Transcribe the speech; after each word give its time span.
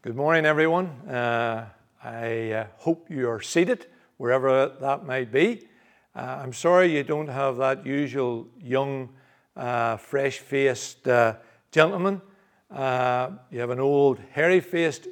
Good 0.00 0.14
morning, 0.14 0.46
everyone. 0.46 0.86
Uh, 1.08 1.66
I 2.04 2.52
uh, 2.52 2.66
hope 2.76 3.10
you 3.10 3.28
are 3.28 3.40
seated 3.40 3.86
wherever 4.16 4.68
that 4.80 5.04
might 5.04 5.32
be. 5.32 5.66
Uh, 6.14 6.38
I'm 6.40 6.52
sorry 6.52 6.96
you 6.96 7.02
don't 7.02 7.26
have 7.26 7.56
that 7.56 7.84
usual 7.84 8.46
young, 8.62 9.08
uh, 9.56 9.96
fresh 9.96 10.38
faced 10.38 11.08
uh, 11.08 11.34
gentleman. 11.72 12.22
Uh, 12.70 13.30
you 13.50 13.58
have 13.58 13.70
an 13.70 13.80
old, 13.80 14.20
hairy 14.30 14.60
faced 14.60 15.08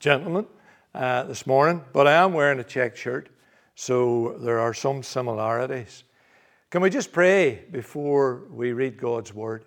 gentleman 0.00 0.46
this 0.92 1.46
morning, 1.46 1.84
but 1.92 2.08
I 2.08 2.14
am 2.14 2.32
wearing 2.32 2.58
a 2.58 2.64
check 2.64 2.96
shirt, 2.96 3.28
so 3.76 4.36
there 4.40 4.58
are 4.58 4.74
some 4.74 5.04
similarities. 5.04 6.02
Can 6.70 6.82
we 6.82 6.90
just 6.90 7.12
pray 7.12 7.66
before 7.70 8.48
we 8.50 8.72
read 8.72 8.98
God's 8.98 9.32
Word? 9.32 9.64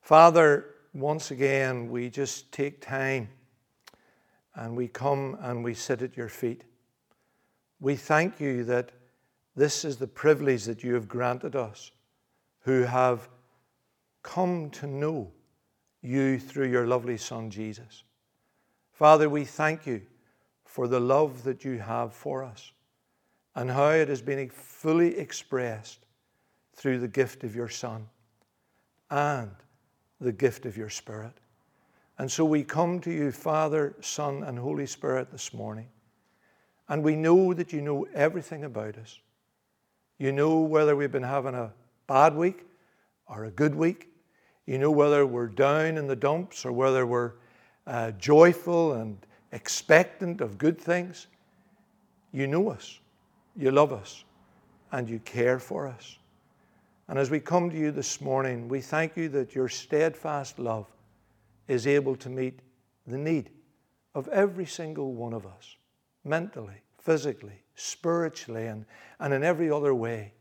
Father, 0.00 0.76
once 0.92 1.30
again, 1.30 1.90
we 1.90 2.10
just 2.10 2.50
take 2.52 2.80
time 2.80 3.28
and 4.54 4.76
we 4.76 4.88
come 4.88 5.38
and 5.40 5.62
we 5.62 5.74
sit 5.74 6.02
at 6.02 6.16
your 6.16 6.28
feet. 6.28 6.64
We 7.78 7.96
thank 7.96 8.40
you 8.40 8.64
that 8.64 8.90
this 9.54 9.84
is 9.84 9.96
the 9.96 10.06
privilege 10.06 10.64
that 10.64 10.82
you 10.82 10.94
have 10.94 11.08
granted 11.08 11.54
us 11.56 11.92
who 12.60 12.82
have 12.82 13.28
come 14.22 14.70
to 14.70 14.86
know 14.86 15.32
you 16.02 16.38
through 16.38 16.68
your 16.68 16.86
lovely 16.86 17.16
Son, 17.16 17.50
Jesus. 17.50 18.04
Father, 18.92 19.28
we 19.28 19.44
thank 19.44 19.86
you 19.86 20.02
for 20.64 20.88
the 20.88 21.00
love 21.00 21.44
that 21.44 21.64
you 21.64 21.78
have 21.78 22.12
for 22.12 22.44
us 22.44 22.72
and 23.54 23.70
how 23.70 23.90
it 23.90 24.08
has 24.08 24.22
been 24.22 24.48
fully 24.50 25.18
expressed 25.18 26.06
through 26.74 26.98
the 26.98 27.08
gift 27.08 27.44
of 27.44 27.54
your 27.54 27.68
Son 27.68 28.06
and 29.10 29.50
the 30.20 30.32
gift 30.32 30.66
of 30.66 30.76
your 30.76 30.90
Spirit. 30.90 31.32
And 32.18 32.30
so 32.30 32.44
we 32.44 32.62
come 32.62 33.00
to 33.00 33.10
you, 33.10 33.32
Father, 33.32 33.94
Son, 34.00 34.42
and 34.42 34.58
Holy 34.58 34.86
Spirit, 34.86 35.30
this 35.32 35.54
morning. 35.54 35.88
And 36.88 37.02
we 37.02 37.16
know 37.16 37.54
that 37.54 37.72
you 37.72 37.80
know 37.80 38.06
everything 38.12 38.64
about 38.64 38.98
us. 38.98 39.18
You 40.18 40.32
know 40.32 40.60
whether 40.60 40.94
we've 40.94 41.10
been 41.10 41.22
having 41.22 41.54
a 41.54 41.72
bad 42.06 42.36
week 42.36 42.66
or 43.26 43.46
a 43.46 43.50
good 43.50 43.74
week. 43.74 44.08
You 44.66 44.76
know 44.76 44.90
whether 44.90 45.24
we're 45.24 45.46
down 45.46 45.96
in 45.96 46.06
the 46.06 46.16
dumps 46.16 46.64
or 46.66 46.72
whether 46.72 47.06
we're 47.06 47.32
uh, 47.86 48.10
joyful 48.12 48.92
and 48.92 49.16
expectant 49.52 50.40
of 50.40 50.58
good 50.58 50.78
things. 50.78 51.26
You 52.32 52.46
know 52.46 52.68
us, 52.68 53.00
you 53.56 53.70
love 53.70 53.92
us, 53.92 54.24
and 54.92 55.08
you 55.08 55.20
care 55.20 55.58
for 55.58 55.88
us. 55.88 56.18
And 57.10 57.18
as 57.18 57.28
we 57.28 57.40
come 57.40 57.70
to 57.70 57.76
you 57.76 57.90
this 57.90 58.20
morning, 58.20 58.68
we 58.68 58.80
thank 58.80 59.16
you 59.16 59.28
that 59.30 59.52
your 59.52 59.68
steadfast 59.68 60.60
love 60.60 60.86
is 61.66 61.88
able 61.88 62.14
to 62.14 62.28
meet 62.28 62.60
the 63.04 63.18
need 63.18 63.50
of 64.14 64.28
every 64.28 64.64
single 64.64 65.12
one 65.12 65.32
of 65.32 65.44
us, 65.44 65.74
mentally, 66.22 66.82
physically, 67.00 67.64
spiritually, 67.74 68.68
and, 68.68 68.84
and 69.18 69.34
in 69.34 69.42
every 69.42 69.72
other 69.72 69.92
way, 69.92 70.34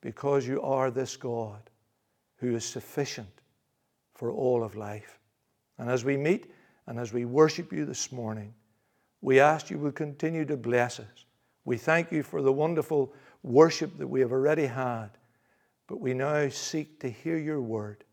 because 0.00 0.46
you 0.46 0.62
are 0.62 0.92
this 0.92 1.16
God 1.16 1.70
who 2.36 2.54
is 2.54 2.64
sufficient 2.64 3.40
for 4.14 4.30
all 4.30 4.62
of 4.62 4.76
life. 4.76 5.18
And 5.76 5.90
as 5.90 6.04
we 6.04 6.16
meet 6.16 6.52
and 6.86 7.00
as 7.00 7.12
we 7.12 7.24
worship 7.24 7.72
you 7.72 7.84
this 7.84 8.12
morning, 8.12 8.54
we 9.22 9.40
ask 9.40 9.70
you 9.70 9.78
will 9.78 9.90
continue 9.90 10.44
to 10.44 10.56
bless 10.56 11.00
us. 11.00 11.24
We 11.64 11.76
thank 11.76 12.12
you 12.12 12.22
for 12.22 12.42
the 12.42 12.52
wonderful 12.52 13.12
worship 13.42 13.98
that 13.98 14.06
we 14.06 14.20
have 14.20 14.30
already 14.30 14.66
had. 14.66 15.08
But 15.86 16.00
we 16.00 16.14
now 16.14 16.48
seek 16.48 16.98
to 17.00 17.10
hear 17.10 17.38
your 17.38 17.60
word, 17.60 18.04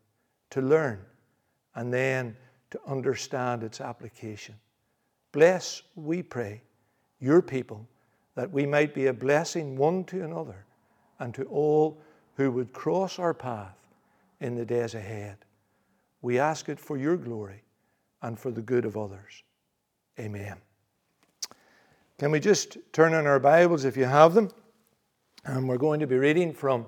to 0.50 0.60
learn, 0.60 1.00
and 1.74 1.92
then 1.92 2.36
to 2.70 2.80
understand 2.86 3.62
its 3.62 3.80
application. 3.80 4.54
Bless, 5.32 5.82
we 5.96 6.22
pray, 6.22 6.62
your 7.20 7.42
people, 7.42 7.88
that 8.36 8.50
we 8.50 8.66
might 8.66 8.94
be 8.94 9.06
a 9.06 9.12
blessing 9.12 9.76
one 9.76 10.04
to 10.04 10.24
another 10.24 10.64
and 11.18 11.34
to 11.34 11.44
all 11.44 12.00
who 12.36 12.50
would 12.50 12.72
cross 12.72 13.18
our 13.18 13.34
path 13.34 13.76
in 14.40 14.54
the 14.54 14.64
days 14.64 14.94
ahead. 14.94 15.38
We 16.22 16.38
ask 16.38 16.68
it 16.68 16.80
for 16.80 16.96
your 16.96 17.16
glory 17.16 17.62
and 18.22 18.38
for 18.38 18.50
the 18.50 18.62
good 18.62 18.84
of 18.84 18.96
others. 18.96 19.42
Amen. 20.18 20.56
Can 22.18 22.30
we 22.30 22.40
just 22.40 22.78
turn 22.92 23.14
in 23.14 23.26
our 23.26 23.40
Bibles 23.40 23.84
if 23.84 23.96
you 23.96 24.04
have 24.04 24.34
them? 24.34 24.50
And 25.44 25.68
we're 25.68 25.78
going 25.78 26.00
to 26.00 26.06
be 26.06 26.16
reading 26.16 26.52
from 26.52 26.86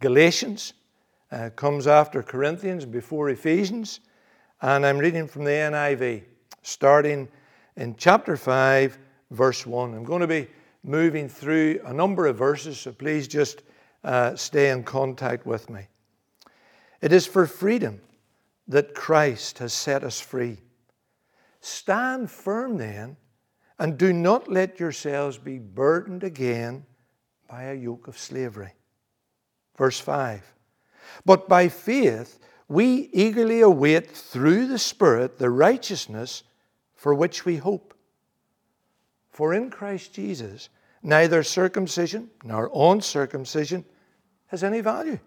Galatians, 0.00 0.74
uh, 1.32 1.50
comes 1.56 1.86
after 1.86 2.22
Corinthians, 2.22 2.84
before 2.84 3.30
Ephesians, 3.30 4.00
and 4.62 4.86
I'm 4.86 4.98
reading 4.98 5.26
from 5.26 5.44
the 5.44 5.50
NIV, 5.50 6.22
starting 6.62 7.28
in 7.76 7.96
chapter 7.96 8.36
5, 8.36 8.96
verse 9.32 9.66
1. 9.66 9.94
I'm 9.94 10.04
going 10.04 10.20
to 10.20 10.28
be 10.28 10.46
moving 10.84 11.28
through 11.28 11.80
a 11.84 11.92
number 11.92 12.26
of 12.26 12.36
verses, 12.36 12.78
so 12.78 12.92
please 12.92 13.26
just 13.26 13.62
uh, 14.04 14.36
stay 14.36 14.70
in 14.70 14.84
contact 14.84 15.46
with 15.46 15.68
me. 15.68 15.88
It 17.00 17.12
is 17.12 17.26
for 17.26 17.46
freedom 17.46 18.00
that 18.68 18.94
Christ 18.94 19.58
has 19.58 19.72
set 19.72 20.04
us 20.04 20.20
free. 20.20 20.58
Stand 21.60 22.30
firm 22.30 22.76
then, 22.76 23.16
and 23.80 23.98
do 23.98 24.12
not 24.12 24.48
let 24.48 24.78
yourselves 24.78 25.38
be 25.38 25.58
burdened 25.58 26.22
again 26.22 26.84
by 27.48 27.64
a 27.64 27.74
yoke 27.74 28.06
of 28.06 28.16
slavery. 28.16 28.72
Verse 29.78 30.00
5 30.00 30.42
But 31.24 31.48
by 31.48 31.68
faith 31.68 32.38
we 32.68 33.08
eagerly 33.12 33.60
await 33.60 34.10
through 34.10 34.66
the 34.66 34.78
Spirit 34.78 35.38
the 35.38 35.48
righteousness 35.48 36.42
for 36.94 37.14
which 37.14 37.44
we 37.44 37.56
hope. 37.56 37.94
For 39.30 39.54
in 39.54 39.70
Christ 39.70 40.12
Jesus 40.12 40.68
neither 41.02 41.44
circumcision 41.44 42.28
nor 42.42 42.70
uncircumcision 42.74 43.84
has 44.48 44.64
any 44.64 44.80
value. 44.80 45.20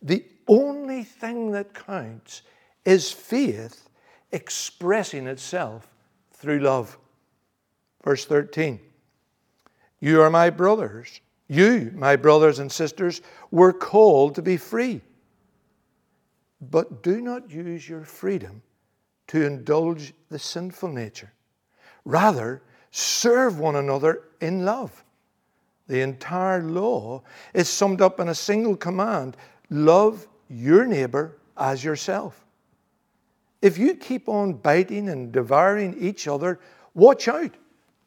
The 0.00 0.24
only 0.46 1.02
thing 1.02 1.50
that 1.50 1.74
counts 1.74 2.42
is 2.84 3.10
faith 3.10 3.88
expressing 4.30 5.26
itself 5.26 5.88
through 6.32 6.60
love. 6.60 6.96
Verse 8.04 8.24
13 8.24 8.78
You 9.98 10.22
are 10.22 10.30
my 10.30 10.50
brothers 10.50 11.20
you, 11.48 11.92
my 11.94 12.16
brothers 12.16 12.58
and 12.58 12.70
sisters, 12.70 13.22
were 13.50 13.72
called 13.72 14.34
to 14.34 14.42
be 14.42 14.56
free. 14.56 15.00
But 16.60 17.02
do 17.02 17.20
not 17.20 17.50
use 17.50 17.88
your 17.88 18.04
freedom 18.04 18.62
to 19.28 19.44
indulge 19.44 20.14
the 20.28 20.38
sinful 20.38 20.88
nature. 20.88 21.32
Rather, 22.04 22.62
serve 22.90 23.58
one 23.58 23.76
another 23.76 24.22
in 24.40 24.64
love. 24.64 25.04
The 25.88 26.00
entire 26.00 26.62
law 26.62 27.22
is 27.54 27.68
summed 27.68 28.00
up 28.00 28.18
in 28.18 28.28
a 28.28 28.34
single 28.34 28.76
command 28.76 29.36
love 29.70 30.26
your 30.48 30.86
neighbor 30.86 31.36
as 31.56 31.82
yourself. 31.82 32.44
If 33.62 33.78
you 33.78 33.94
keep 33.94 34.28
on 34.28 34.54
biting 34.54 35.08
and 35.08 35.32
devouring 35.32 35.96
each 35.98 36.28
other, 36.28 36.60
watch 36.94 37.26
out, 37.28 37.54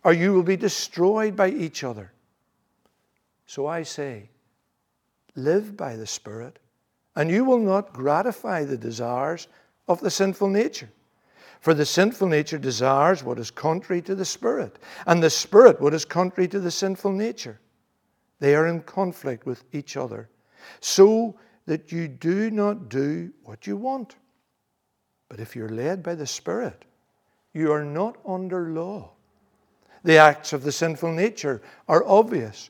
or 0.04 0.14
you 0.14 0.34
will 0.34 0.44
be 0.44 0.58
destroyed 0.58 1.36
by 1.36 1.50
each 1.50 1.84
other. 1.84 2.12
So 3.50 3.66
I 3.66 3.82
say, 3.82 4.30
live 5.34 5.76
by 5.76 5.96
the 5.96 6.06
Spirit, 6.06 6.60
and 7.16 7.32
you 7.32 7.44
will 7.44 7.58
not 7.58 7.94
gratify 7.94 8.64
the 8.64 8.78
desires 8.78 9.48
of 9.88 10.00
the 10.02 10.12
sinful 10.12 10.50
nature. 10.50 10.92
For 11.60 11.74
the 11.74 11.84
sinful 11.84 12.28
nature 12.28 12.60
desires 12.60 13.24
what 13.24 13.40
is 13.40 13.50
contrary 13.50 14.04
to 14.04 14.14
the 14.14 14.24
Spirit, 14.24 14.78
and 15.08 15.24
the 15.24 15.32
Spirit 15.32 15.82
what 15.82 15.96
is 15.96 16.06
contrary 16.06 16.48
to 16.48 16.60
the 16.60 16.70
sinful 16.70 17.12
nature. 17.12 17.60
They 18.38 18.54
are 18.54 18.68
in 18.68 18.82
conflict 18.82 19.48
with 19.48 19.64
each 19.74 19.98
other, 19.98 20.30
so 20.80 21.36
that 21.66 21.92
you 21.92 22.08
do 22.08 22.52
not 22.52 22.88
do 22.88 23.34
what 23.46 23.66
you 23.66 23.78
want. 23.78 24.16
But 25.28 25.40
if 25.40 25.56
you're 25.56 25.70
led 25.70 26.04
by 26.04 26.14
the 26.14 26.28
Spirit, 26.28 26.86
you 27.54 27.72
are 27.72 27.84
not 27.84 28.16
under 28.28 28.70
law. 28.70 29.14
The 30.04 30.18
acts 30.18 30.54
of 30.54 30.62
the 30.62 30.72
sinful 30.72 31.14
nature 31.14 31.64
are 31.88 32.06
obvious 32.06 32.70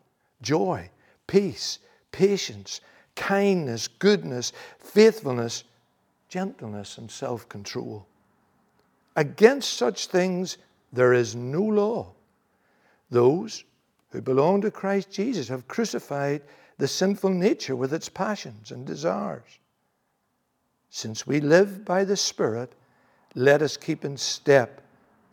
joy, 0.41 0.89
peace, 1.27 1.79
patience, 2.11 2.81
kindness, 3.15 3.87
goodness, 3.87 4.53
faithfulness, 4.79 5.63
gentleness, 6.29 6.97
and 6.97 7.09
self 7.09 7.47
control. 7.49 8.05
Against 9.15 9.73
such 9.73 10.07
things 10.07 10.57
there 10.93 11.13
is 11.13 11.35
no 11.35 11.61
law. 11.61 12.13
Those 13.09 13.63
who 14.11 14.21
belong 14.21 14.61
to 14.61 14.71
Christ 14.71 15.11
Jesus 15.11 15.47
have 15.49 15.67
crucified 15.67 16.41
the 16.77 16.87
sinful 16.87 17.29
nature 17.29 17.75
with 17.75 17.93
its 17.93 18.09
passions 18.09 18.71
and 18.71 18.85
desires. 18.85 19.59
Since 20.89 21.27
we 21.27 21.39
live 21.39 21.85
by 21.85 22.03
the 22.03 22.17
Spirit, 22.17 22.73
let 23.35 23.61
us 23.61 23.77
keep 23.77 24.03
in 24.03 24.17
step 24.17 24.81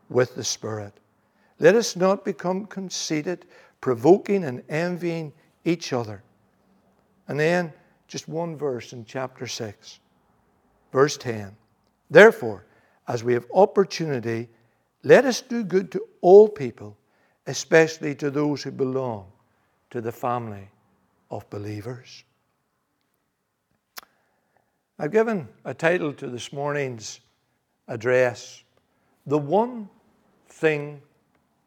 with 0.09 0.35
the 0.35 0.45
Spirit. 0.45 0.93
Let 1.59 1.75
us 1.75 1.97
not 1.97 2.25
become 2.25 2.67
conceited, 2.67 3.47
provoking 3.81 4.45
and 4.45 4.63
envying 4.69 5.33
each 5.65 5.93
other. 5.93 6.23
And 7.29 7.39
then 7.39 7.73
just 8.07 8.29
one 8.29 8.57
verse 8.57 8.93
in 8.93 9.05
chapter 9.05 9.47
6, 9.47 10.01
verse 10.93 11.17
10. 11.17 11.55
Therefore, 12.11 12.65
as 13.07 13.23
we 13.23 13.35
have 13.35 13.47
opportunity, 13.53 14.49
let 15.03 15.25
us 15.25 15.41
do 15.41 15.63
good 15.63 15.93
to 15.93 16.03
all 16.21 16.49
people, 16.49 16.97
especially 17.47 18.15
to 18.17 18.31
those 18.31 18.63
who 18.63 18.71
belong 18.71 19.27
to 19.91 20.01
the 20.01 20.13
family 20.13 20.69
of 21.31 21.49
believers. 21.51 22.25
I've 24.99 25.13
given 25.13 25.49
a 25.65 25.73
title 25.73 26.13
to 26.15 26.27
this 26.27 26.53
morning's 26.53 27.21
address 27.87 28.65
The 29.27 29.39
One 29.39 29.89
Thing 30.49 31.01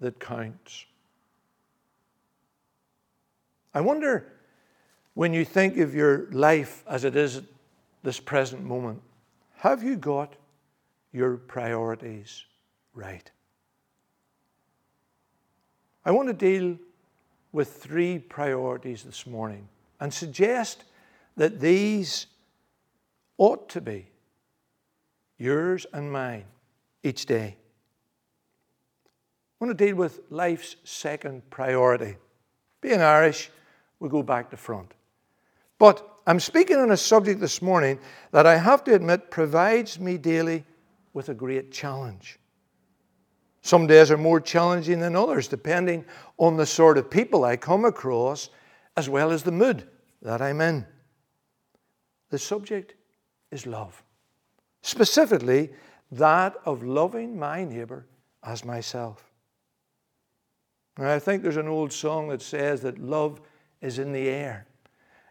That 0.01 0.19
Counts. 0.19 0.85
I 3.73 3.81
wonder 3.81 4.27
when 5.13 5.33
you 5.33 5.45
think 5.45 5.77
of 5.77 5.93
your 5.93 6.29
life 6.31 6.83
as 6.87 7.03
it 7.03 7.15
is 7.15 7.37
at 7.37 7.43
this 8.03 8.19
present 8.19 8.63
moment, 8.63 9.01
have 9.57 9.83
you 9.83 9.95
got 9.95 10.35
your 11.11 11.37
priorities 11.37 12.45
right? 12.93 13.29
I 16.03 16.11
want 16.11 16.27
to 16.29 16.33
deal 16.33 16.77
with 17.51 17.73
three 17.73 18.17
priorities 18.17 19.03
this 19.03 19.27
morning 19.27 19.67
and 19.99 20.13
suggest 20.13 20.83
that 21.37 21.59
these 21.59 22.27
ought 23.37 23.69
to 23.69 23.81
be 23.81 24.07
yours 25.37 25.85
and 25.93 26.11
mine 26.11 26.45
each 27.03 27.25
day. 27.25 27.55
I 29.59 29.65
want 29.65 29.77
to 29.77 29.85
deal 29.85 29.95
with 29.95 30.21
life's 30.29 30.75
second 30.83 31.47
priority. 31.49 32.17
Being 32.81 33.01
Irish, 33.01 33.51
we 34.01 34.09
go 34.09 34.23
back 34.23 34.49
to 34.49 34.57
front. 34.57 34.93
But 35.77 36.05
I'm 36.27 36.39
speaking 36.39 36.77
on 36.77 36.91
a 36.91 36.97
subject 36.97 37.39
this 37.39 37.61
morning 37.61 37.99
that 38.31 38.45
I 38.45 38.57
have 38.57 38.83
to 38.85 38.95
admit 38.95 39.31
provides 39.31 39.99
me 39.99 40.17
daily 40.17 40.65
with 41.13 41.29
a 41.29 41.33
great 41.33 41.71
challenge. 41.71 42.39
Some 43.61 43.85
days 43.85 44.09
are 44.09 44.17
more 44.17 44.41
challenging 44.41 44.99
than 44.99 45.15
others, 45.15 45.47
depending 45.47 46.03
on 46.39 46.57
the 46.57 46.65
sort 46.65 46.97
of 46.97 47.11
people 47.11 47.45
I 47.45 47.57
come 47.57 47.85
across 47.85 48.49
as 48.97 49.07
well 49.07 49.31
as 49.31 49.43
the 49.43 49.51
mood 49.51 49.87
that 50.23 50.41
I'm 50.41 50.61
in. 50.61 50.85
The 52.31 52.39
subject 52.39 52.95
is 53.51 53.67
love, 53.67 54.03
specifically 54.81 55.69
that 56.11 56.55
of 56.65 56.83
loving 56.83 57.37
my 57.37 57.63
neighbour 57.63 58.07
as 58.43 58.65
myself. 58.65 59.31
Now, 60.97 61.13
I 61.13 61.19
think 61.19 61.43
there's 61.43 61.57
an 61.57 61.67
old 61.67 61.93
song 61.93 62.29
that 62.29 62.41
says 62.41 62.81
that 62.81 62.97
love 62.97 63.41
is 63.81 63.99
in 63.99 64.11
the 64.11 64.29
air. 64.29 64.65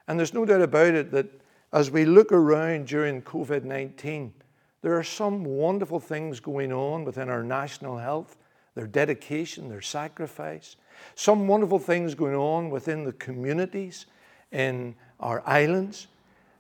And 0.09 0.19
there's 0.19 0.35
no 0.35 0.45
doubt 0.45 0.63
about 0.63 0.95
it 0.95 1.13
that 1.13 1.27
as 1.73 1.91
we 1.91 2.05
look 2.05 2.33
around 2.33 2.89
during 2.89 3.23
COVID 3.23 3.65
19, 3.65 4.35
there 4.83 4.99
are 4.99 5.05
some 5.05 5.45
wonderful 5.45 6.01
things 6.01 6.41
going 6.41 6.73
on 6.73 7.05
within 7.05 7.29
our 7.29 7.43
national 7.43 7.99
health, 7.99 8.37
their 8.75 8.87
dedication, 8.87 9.69
their 9.69 9.83
sacrifice. 9.83 10.77
Some 11.15 11.47
wonderful 11.47 11.79
things 11.79 12.15
going 12.15 12.35
on 12.35 12.71
within 12.71 13.05
the 13.05 13.13
communities 13.13 14.07
in 14.53 14.95
our 15.21 15.43
islands. 15.47 16.09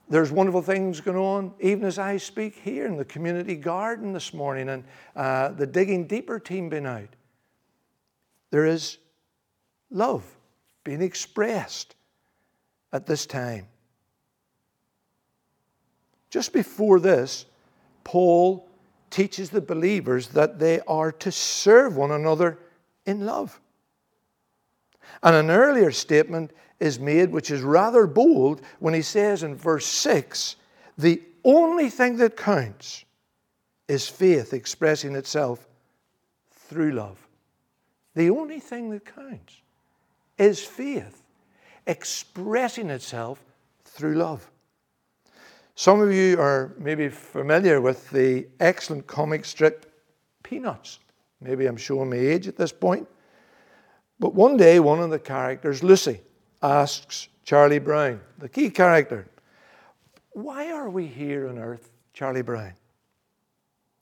There's 0.08 0.32
wonderful 0.32 0.62
things 0.62 1.00
going 1.00 1.16
on 1.16 1.54
even 1.60 1.84
as 1.84 1.98
I 1.98 2.16
speak 2.16 2.56
here 2.56 2.86
in 2.86 2.96
the 2.96 3.04
community 3.04 3.56
garden 3.56 4.12
this 4.12 4.34
morning 4.34 4.68
and 4.68 4.84
uh, 5.16 5.50
the 5.50 5.66
Digging 5.66 6.06
Deeper 6.06 6.38
team 6.38 6.68
been 6.68 6.86
out. 6.86 7.08
There 8.50 8.66
is 8.66 8.98
love 9.90 10.24
being 10.84 11.02
expressed 11.02 11.94
at 12.92 13.06
this 13.06 13.26
time. 13.26 13.66
Just 16.30 16.52
before 16.52 17.00
this, 17.00 17.46
Paul 18.04 18.68
teaches 19.10 19.50
the 19.50 19.60
believers 19.60 20.28
that 20.28 20.58
they 20.58 20.80
are 20.86 21.12
to 21.12 21.32
serve 21.32 21.96
one 21.96 22.12
another 22.12 22.58
in 23.04 23.26
love. 23.26 23.60
And 25.22 25.34
an 25.34 25.50
earlier 25.50 25.90
statement 25.90 26.52
is 26.78 26.98
made, 26.98 27.30
which 27.30 27.50
is 27.50 27.62
rather 27.62 28.06
bold, 28.06 28.62
when 28.78 28.94
he 28.94 29.02
says 29.02 29.42
in 29.42 29.56
verse 29.56 29.86
6 29.86 30.56
the 30.96 31.22
only 31.44 31.88
thing 31.88 32.16
that 32.18 32.36
counts 32.36 33.04
is 33.88 34.06
faith 34.06 34.52
expressing 34.52 35.16
itself 35.16 35.66
through 36.50 36.92
love. 36.92 37.26
The 38.14 38.30
only 38.30 38.60
thing 38.60 38.90
that 38.90 39.06
counts 39.06 39.59
is 40.40 40.58
faith 40.64 41.22
expressing 41.86 42.88
itself 42.88 43.44
through 43.84 44.14
love. 44.14 44.50
Some 45.74 46.00
of 46.00 46.12
you 46.12 46.40
are 46.40 46.72
maybe 46.78 47.08
familiar 47.08 47.80
with 47.80 48.10
the 48.10 48.46
excellent 48.58 49.06
comic 49.06 49.44
strip 49.44 49.86
Peanuts. 50.42 50.98
Maybe 51.40 51.66
I'm 51.66 51.76
showing 51.76 52.10
my 52.10 52.16
age 52.16 52.48
at 52.48 52.56
this 52.56 52.72
point. 52.72 53.06
But 54.18 54.34
one 54.34 54.56
day, 54.56 54.80
one 54.80 55.00
of 55.00 55.10
the 55.10 55.18
characters, 55.18 55.82
Lucy, 55.82 56.20
asks 56.62 57.28
Charlie 57.44 57.78
Brown, 57.78 58.20
the 58.38 58.48
key 58.48 58.68
character, 58.70 59.28
Why 60.30 60.72
are 60.72 60.90
we 60.90 61.06
here 61.06 61.48
on 61.48 61.58
earth, 61.58 61.90
Charlie 62.12 62.42
Brown? 62.42 62.72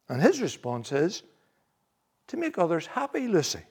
And 0.08 0.23
his 0.23 0.40
response 0.40 0.90
is, 0.90 1.23
To 2.29 2.37
make 2.37 2.58
others 2.58 2.87
happy, 2.87 3.29
Lucy. 3.29 3.62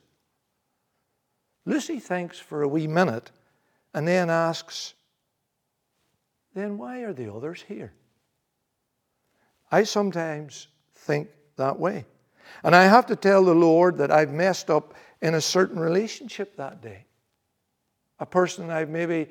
Lucy 1.68 2.00
thinks 2.00 2.40
for 2.40 2.62
a 2.64 2.68
wee 2.68 2.88
minute 2.88 3.30
and 3.94 4.08
then 4.08 4.30
asks, 4.30 4.94
then 6.56 6.78
why 6.78 7.00
are 7.02 7.12
the 7.12 7.32
others 7.32 7.62
here? 7.68 7.92
I 9.70 9.84
sometimes 9.84 10.70
think 10.96 11.28
that 11.58 11.78
way. 11.78 12.06
And 12.64 12.74
I 12.74 12.84
have 12.84 13.06
to 13.08 13.18
tell 13.18 13.44
the 13.44 13.54
Lord 13.54 13.98
that 13.98 14.12
I've 14.12 14.32
messed 14.32 14.70
up 14.70 14.94
in 15.22 15.36
a 15.36 15.42
certain 15.42 15.78
relationship 15.78 16.56
that 16.56 16.82
day. 16.82 17.04
A 18.22 18.26
person 18.26 18.70
I've 18.70 18.90
maybe 18.90 19.28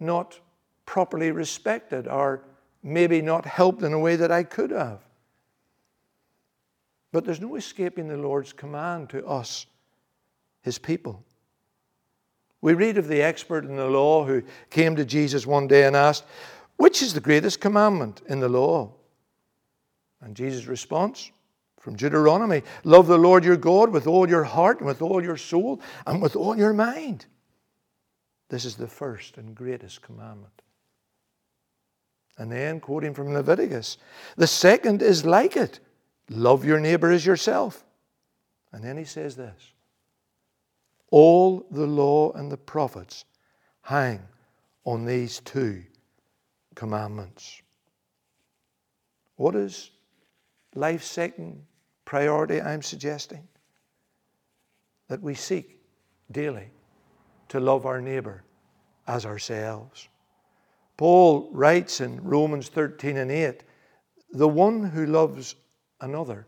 not 0.00 0.40
properly 0.86 1.30
respected 1.30 2.08
or 2.08 2.42
maybe 2.82 3.20
not 3.20 3.44
helped 3.44 3.82
in 3.82 3.92
a 3.92 3.98
way 3.98 4.16
that 4.16 4.32
I 4.32 4.44
could 4.44 4.70
have. 4.70 5.00
But 7.12 7.26
there's 7.26 7.40
no 7.40 7.56
escaping 7.56 8.08
the 8.08 8.16
Lord's 8.16 8.54
command 8.54 9.10
to 9.10 9.26
us, 9.26 9.66
His 10.62 10.78
people. 10.78 11.22
We 12.62 12.74
read 12.74 12.98
of 12.98 13.08
the 13.08 13.22
expert 13.22 13.64
in 13.64 13.76
the 13.76 13.88
law 13.88 14.24
who 14.24 14.42
came 14.68 14.96
to 14.96 15.04
Jesus 15.04 15.46
one 15.46 15.66
day 15.66 15.84
and 15.84 15.96
asked, 15.96 16.24
Which 16.76 17.02
is 17.02 17.14
the 17.14 17.20
greatest 17.20 17.60
commandment 17.60 18.20
in 18.28 18.40
the 18.40 18.48
law? 18.48 18.92
And 20.20 20.36
Jesus' 20.36 20.66
response 20.66 21.30
from 21.78 21.96
Deuteronomy 21.96 22.62
Love 22.84 23.06
the 23.06 23.18
Lord 23.18 23.44
your 23.44 23.56
God 23.56 23.90
with 23.90 24.06
all 24.06 24.28
your 24.28 24.44
heart 24.44 24.78
and 24.78 24.86
with 24.86 25.00
all 25.00 25.22
your 25.22 25.38
soul 25.38 25.80
and 26.06 26.20
with 26.20 26.36
all 26.36 26.56
your 26.56 26.74
mind. 26.74 27.26
This 28.50 28.64
is 28.64 28.76
the 28.76 28.88
first 28.88 29.38
and 29.38 29.54
greatest 29.54 30.02
commandment. 30.02 30.52
And 32.36 32.50
then, 32.50 32.80
quoting 32.80 33.14
from 33.14 33.32
Leviticus, 33.32 33.98
the 34.36 34.46
second 34.46 35.02
is 35.02 35.24
like 35.24 35.56
it 35.56 35.80
love 36.28 36.64
your 36.64 36.80
neighbor 36.80 37.10
as 37.10 37.26
yourself. 37.26 37.84
And 38.72 38.84
then 38.84 38.96
he 38.96 39.04
says 39.04 39.36
this 39.36 39.72
all 41.10 41.66
the 41.70 41.86
law 41.86 42.32
and 42.32 42.50
the 42.50 42.56
prophets 42.56 43.24
hang 43.82 44.20
on 44.84 45.04
these 45.04 45.40
two 45.40 45.82
commandments. 46.74 47.62
What 49.36 49.54
is 49.54 49.90
life's 50.74 51.10
second 51.10 51.64
priority 52.04 52.60
I'm 52.60 52.82
suggesting? 52.82 53.46
That 55.08 55.22
we 55.22 55.34
seek 55.34 55.80
daily 56.30 56.70
to 57.48 57.58
love 57.58 57.86
our 57.86 58.00
neighbor 58.00 58.44
as 59.06 59.26
ourselves. 59.26 60.08
Paul 60.96 61.48
writes 61.52 62.00
in 62.00 62.22
Romans 62.22 62.68
13 62.68 63.16
and 63.16 63.30
8 63.30 63.64
the 64.32 64.48
one 64.48 64.84
who 64.84 65.06
loves 65.06 65.56
another 66.00 66.46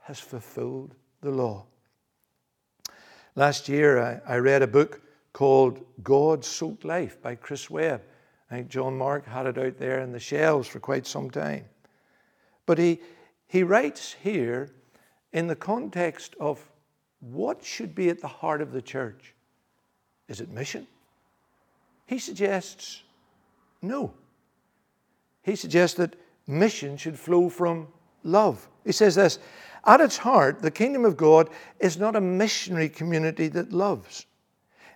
has 0.00 0.18
fulfilled 0.18 0.94
the 1.20 1.30
law. 1.30 1.66
Last 3.38 3.68
year, 3.68 4.02
I, 4.02 4.34
I 4.34 4.36
read 4.38 4.62
a 4.62 4.66
book 4.66 5.00
called 5.32 5.84
God 6.02 6.44
Soaked 6.44 6.84
Life 6.84 7.22
by 7.22 7.36
Chris 7.36 7.70
Webb. 7.70 8.02
I 8.50 8.56
think 8.56 8.68
John 8.68 8.98
Mark 8.98 9.24
had 9.26 9.46
it 9.46 9.56
out 9.56 9.78
there 9.78 10.00
in 10.00 10.10
the 10.10 10.18
shelves 10.18 10.66
for 10.66 10.80
quite 10.80 11.06
some 11.06 11.30
time. 11.30 11.64
But 12.66 12.78
he, 12.78 12.98
he 13.46 13.62
writes 13.62 14.16
here 14.20 14.70
in 15.32 15.46
the 15.46 15.54
context 15.54 16.34
of 16.40 16.68
what 17.20 17.62
should 17.62 17.94
be 17.94 18.08
at 18.08 18.20
the 18.20 18.26
heart 18.26 18.60
of 18.60 18.72
the 18.72 18.82
church. 18.82 19.36
Is 20.26 20.40
it 20.40 20.50
mission? 20.50 20.88
He 22.06 22.18
suggests 22.18 23.04
no. 23.82 24.12
He 25.44 25.54
suggests 25.54 25.96
that 25.98 26.16
mission 26.48 26.96
should 26.96 27.16
flow 27.16 27.48
from 27.48 27.86
love. 28.24 28.68
He 28.84 28.90
says 28.90 29.14
this 29.14 29.38
At 29.88 30.02
its 30.02 30.18
heart, 30.18 30.60
the 30.60 30.70
kingdom 30.70 31.06
of 31.06 31.16
God 31.16 31.48
is 31.80 31.96
not 31.96 32.14
a 32.14 32.20
missionary 32.20 32.90
community 32.90 33.48
that 33.48 33.72
loves, 33.72 34.26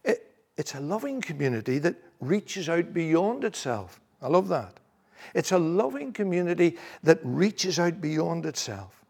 it, 0.04 0.30
it's 0.58 0.74
a 0.74 0.80
loving 0.80 1.22
community 1.22 1.78
that 1.78 1.96
reaches 2.20 2.68
out 2.68 2.92
beyond 2.92 3.42
itself. 3.42 4.02
I 4.20 4.28
love 4.28 4.48
that. 4.48 4.80
It's 5.34 5.50
a 5.50 5.58
loving 5.58 6.12
community 6.12 6.76
that 7.04 7.20
reaches 7.22 7.78
out 7.78 8.02
beyond 8.02 8.44
itself. 8.44 9.02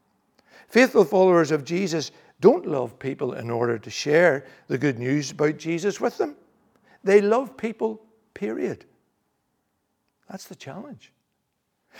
Faithful 0.68 1.04
followers 1.04 1.50
of 1.50 1.64
Jesus 1.64 2.12
don't 2.38 2.64
love 2.66 2.96
people 3.00 3.32
in 3.32 3.50
order 3.50 3.76
to 3.76 3.90
share 3.90 4.46
the 4.68 4.78
good 4.78 5.00
news 5.00 5.32
about 5.32 5.56
Jesus 5.56 6.00
with 6.00 6.16
them. 6.16 6.36
They 7.02 7.20
love 7.20 7.56
people, 7.56 8.00
period. 8.34 8.84
That's 10.30 10.46
the 10.46 10.54
challenge. 10.54 11.10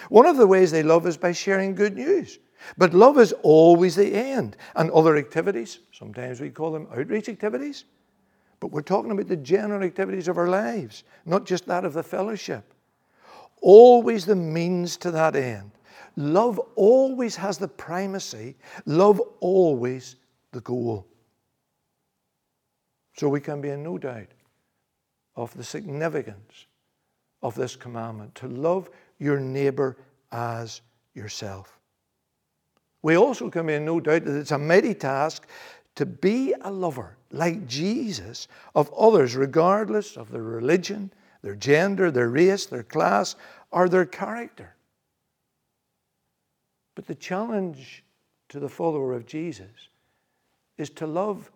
One 0.09 0.27
of 0.27 0.37
the 0.37 0.47
ways 0.47 0.71
they 0.71 0.85
love 0.85 1.05
is 1.09 1.17
by 1.17 1.33
sharing 1.33 1.75
good 1.75 1.97
news. 1.97 2.39
But 2.79 2.95
love 2.95 3.19
is 3.19 3.33
always 3.43 3.97
the 3.97 4.15
end. 4.15 4.57
And 4.77 4.91
other 4.91 5.17
activities, 5.17 5.81
sometimes 5.93 6.41
we 6.41 6.51
call 6.51 6.73
them 6.73 6.89
outreach 6.95 7.29
activities, 7.29 7.85
but 8.61 8.71
we're 8.71 8.83
talking 8.83 9.11
about 9.11 9.29
the 9.29 9.37
general 9.37 9.83
activities 9.83 10.29
of 10.29 10.39
our 10.39 10.49
lives, 10.49 11.05
not 11.27 11.45
just 11.45 11.67
that 11.67 11.85
of 11.85 11.95
the 11.95 12.03
fellowship. 12.03 12.65
Always 13.61 14.25
the 14.25 14.37
means 14.37 14.97
to 14.99 15.11
that 15.11 15.37
end. 15.37 15.73
Love 16.17 16.59
always 16.77 17.37
has 17.37 17.59
the 17.59 17.69
primacy, 17.69 18.57
love 18.87 19.21
always 19.41 20.17
the 20.53 20.61
goal. 20.61 21.07
So 23.17 23.29
we 23.29 23.41
can 23.41 23.61
be 23.61 23.71
in 23.71 23.83
no 23.83 23.99
doubt 23.99 24.29
of 25.37 25.55
the 25.57 25.65
significance 25.65 26.67
of 27.43 27.55
this 27.55 27.77
commandment 27.77 28.35
to 28.37 28.49
love 28.49 28.91
your 29.19 29.41
neighbor 29.41 29.97
as 30.31 30.81
yourself. 31.15 31.79
We 33.03 33.17
also 33.17 33.51
can 33.51 33.67
be 33.67 33.75
in 33.75 33.85
no 33.85 34.01
doubt 34.01 34.25
that 34.25 34.39
it's 34.39 34.53
a 34.53 34.59
mighty 34.59 34.95
task 34.95 35.47
to 35.97 36.07
be 36.07 36.55
a 36.61 36.71
lover 36.71 37.17
like 37.31 37.67
Jesus 37.67 38.49
of 38.75 38.93
others, 38.95 39.37
regardless 39.37 40.17
of 40.17 40.31
their 40.31 40.43
religion, 40.43 41.13
their 41.43 41.57
gender, 41.57 42.11
their 42.11 42.29
race, 42.29 42.67
their 42.67 42.85
class, 42.85 43.35
or 43.71 43.89
their 43.89 44.07
character. 44.07 44.75
But 46.95 47.07
the 47.07 47.15
challenge 47.15 48.05
to 48.51 48.61
the 48.61 48.69
follower 48.69 49.15
of 49.15 49.27
Jesus 49.27 49.89
is 50.79 50.91
to 50.91 51.07
love 51.07 51.51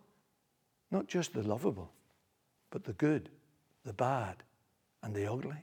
not 0.90 1.06
just 1.06 1.32
the 1.34 1.42
lovable, 1.42 1.90
but 2.70 2.84
the 2.84 2.94
good, 2.94 3.28
the 3.84 3.92
bad, 3.92 4.36
and 5.02 5.14
the 5.14 5.30
ugly. 5.30 5.62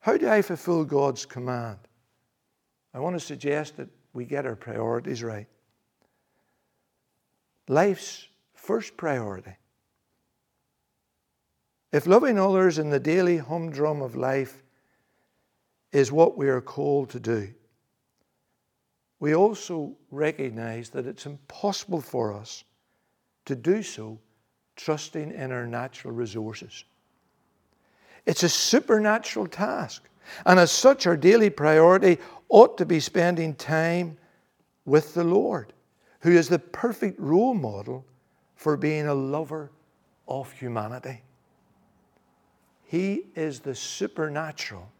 How 0.00 0.16
do 0.16 0.28
I 0.28 0.42
fulfill 0.42 0.84
God's 0.84 1.26
command? 1.26 1.78
I 2.94 3.00
want 3.00 3.16
to 3.16 3.20
suggest 3.20 3.76
that 3.76 3.88
we 4.18 4.24
get 4.24 4.46
our 4.46 4.56
priorities 4.56 5.22
right. 5.22 5.46
Life's 7.68 8.26
first 8.52 8.96
priority. 8.96 9.54
If 11.92 12.08
loving 12.08 12.36
others 12.36 12.80
in 12.80 12.90
the 12.90 12.98
daily 12.98 13.38
humdrum 13.38 14.02
of 14.02 14.16
life 14.16 14.64
is 15.92 16.10
what 16.10 16.36
we 16.36 16.48
are 16.48 16.60
called 16.60 17.10
to 17.10 17.20
do, 17.20 17.54
we 19.20 19.36
also 19.36 19.96
recognize 20.10 20.90
that 20.90 21.06
it's 21.06 21.24
impossible 21.24 22.00
for 22.00 22.32
us 22.32 22.64
to 23.44 23.54
do 23.54 23.84
so 23.84 24.18
trusting 24.74 25.30
in 25.30 25.52
our 25.52 25.64
natural 25.64 26.12
resources. 26.12 26.82
It's 28.26 28.42
a 28.42 28.48
supernatural 28.48 29.46
task. 29.46 30.08
And 30.44 30.58
as 30.58 30.72
such, 30.72 31.06
our 31.06 31.16
daily 31.16 31.50
priority 31.50 32.18
ought 32.48 32.78
to 32.78 32.86
be 32.86 33.00
spending 33.00 33.54
time 33.54 34.16
with 34.84 35.14
the 35.14 35.24
Lord, 35.24 35.72
who 36.20 36.32
is 36.32 36.48
the 36.48 36.58
perfect 36.58 37.20
role 37.20 37.54
model 37.54 38.04
for 38.54 38.76
being 38.76 39.06
a 39.06 39.14
lover 39.14 39.70
of 40.26 40.50
humanity. 40.52 41.22
He 42.84 43.26
is 43.34 43.60
the 43.60 43.74
supernatural 43.74 44.90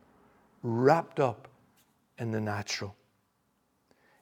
wrapped 0.62 1.21
up 1.21 1.49
in 2.19 2.31
the 2.31 2.40
natural. 2.40 2.95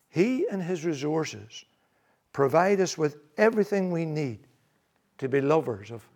He 0.08 0.46
and 0.50 0.62
His 0.62 0.84
resources 0.84 1.64
provide 2.32 2.80
us 2.80 2.96
with 2.96 3.16
everything 3.36 3.90
we 3.90 4.04
need 4.04 4.38
to 5.18 5.28
be 5.28 5.40
lovers 5.40 5.90
of 5.90 6.06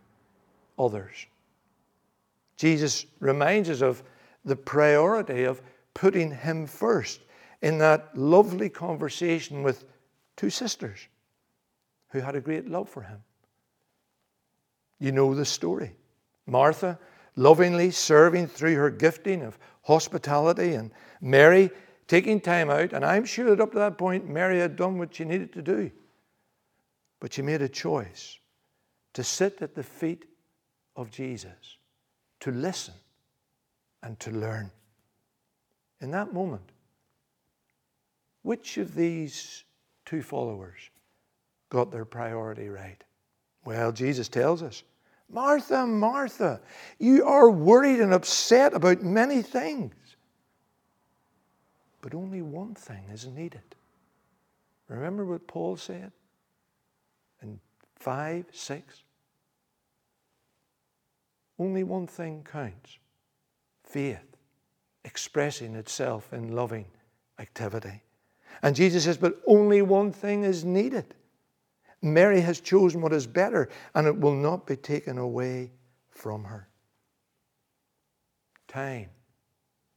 others. 0.79 1.27
Jesus 2.57 3.07
reminds 3.19 3.69
us 3.71 3.83
of 3.83 4.03
the 4.45 4.57
priority 4.57 5.45
of 5.45 5.63
putting 5.95 6.31
Him 6.31 6.67
first 6.67 7.21
in 7.63 7.79
that 7.79 8.17
lovely 8.17 8.69
conversation 8.69 9.63
with 9.63 9.85
two 10.37 10.51
sisters 10.51 11.01
who 12.11 12.21
had 12.21 12.37
a 12.37 12.41
great 12.41 12.69
love 12.69 12.89
for 12.89 13.03
Him. 13.03 13.23
You 14.99 15.13
know 15.13 15.35
the 15.35 15.45
story. 15.45 15.95
Martha 16.47 16.99
lovingly 17.37 17.91
serving 17.91 18.47
through 18.47 18.75
her 18.75 18.91
gifting 18.91 19.43
of 19.43 19.59
hospitality, 19.83 20.75
and 20.75 20.91
Mary 21.21 21.71
taking 22.07 22.41
time 22.41 22.71
out. 22.71 22.93
And 22.93 23.05
I'm 23.05 23.25
sure 23.25 23.49
that 23.51 23.61
up 23.61 23.73
to 23.73 23.79
that 23.79 23.99
point, 23.99 24.29
Mary 24.29 24.59
had 24.59 24.77
done 24.77 24.99
what 24.99 25.15
she 25.15 25.25
needed 25.25 25.53
to 25.55 25.63
do. 25.63 25.91
But 27.19 27.33
she 27.33 27.43
made 27.43 27.63
a 27.63 27.69
choice 27.69 28.39
to 29.15 29.25
sit 29.25 29.63
at 29.63 29.75
the 29.75 29.83
feet 29.83 30.27
of 30.97 31.11
Jesus 31.11 31.79
to 32.41 32.51
listen 32.51 32.95
and 34.03 34.19
to 34.21 34.31
learn. 34.31 34.71
In 36.01 36.11
that 36.13 36.33
moment, 36.33 36.73
which 38.43 38.79
of 38.79 38.95
these 38.95 39.65
two 40.05 40.23
followers 40.23 40.91
got 41.69 41.91
their 41.91 42.05
priority 42.05 42.69
right? 42.69 43.03
Well, 43.65 43.93
Jesus 43.93 44.29
tells 44.29 44.63
us 44.63 44.83
Martha, 45.33 45.87
Martha, 45.87 46.61
you 46.99 47.25
are 47.25 47.51
worried 47.51 48.01
and 48.01 48.13
upset 48.13 48.75
about 48.75 49.03
many 49.03 49.43
things, 49.43 49.95
but 52.03 52.15
only 52.15 52.43
one 52.43 52.75
thing 52.75 53.05
is 53.13 53.27
needed. 53.27 53.63
Remember 54.89 55.25
what 55.25 55.47
Paul 55.47 55.77
said 55.77 56.11
in 57.43 57.61
5 57.97 58.47
6? 58.53 59.03
Only 61.61 61.85
one 61.85 62.07
thing 62.07 62.45
counts 62.51 62.99
faith, 63.85 64.30
expressing 65.05 65.75
itself 65.77 66.33
in 66.33 66.55
loving 66.55 66.87
activity. 67.39 68.03
And 68.63 68.77
Jesus 68.77 69.05
says, 69.05 69.17
but 69.17 69.41
only 69.47 69.83
one 69.83 70.13
thing 70.13 70.45
is 70.45 70.65
needed. 70.65 71.15
Mary 72.03 72.41
has 72.41 72.61
chosen 72.61 73.01
what 73.01 73.13
is 73.13 73.27
better, 73.27 73.69
and 73.95 74.07
it 74.07 74.19
will 74.19 74.35
not 74.35 74.67
be 74.67 74.77
taken 74.77 75.19
away 75.19 75.71
from 76.11 76.45
her. 76.45 76.69
Time 78.69 79.09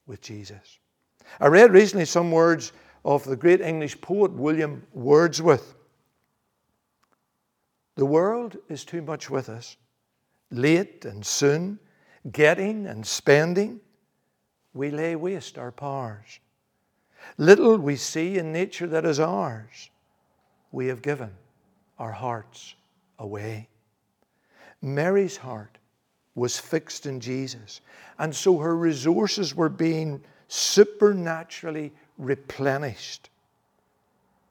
with 0.06 0.22
Jesus. 0.22 0.80
I 1.40 1.48
read 1.48 1.72
recently 1.72 2.06
some 2.06 2.32
words 2.32 2.74
of 3.06 3.24
the 3.24 3.36
great 3.36 3.62
English 3.62 4.00
poet 4.02 4.32
William 4.32 4.86
Wordsworth. 4.94 5.76
The 7.96 8.06
world 8.06 8.58
is 8.70 8.84
too 8.84 9.02
much 9.02 9.30
with 9.30 9.50
us 9.50 9.78
late 10.52 11.06
and 11.06 11.26
soon, 11.26 11.80
getting 12.32 12.86
and 12.86 13.06
spending, 13.06 13.80
we 14.74 14.90
lay 14.90 15.16
waste 15.16 15.58
our 15.58 15.72
powers. 15.72 16.40
Little 17.38 17.78
we 17.78 17.96
see 17.96 18.38
in 18.38 18.52
nature 18.52 18.88
that 18.88 19.06
is 19.06 19.20
ours, 19.20 19.90
we 20.72 20.88
have 20.88 21.02
given 21.02 21.32
our 22.00 22.12
hearts 22.12 22.76
away. 23.20 23.70
Mary's 24.82 25.38
heart 25.38 25.78
was 26.36 26.60
fixed 26.60 27.06
in 27.06 27.20
Jesus, 27.20 27.82
and 28.18 28.36
so 28.36 28.58
her 28.58 28.76
resources 28.76 29.56
were 29.56 29.70
being 29.70 30.22
supernaturally 30.48 31.94
replenished. 32.18 33.30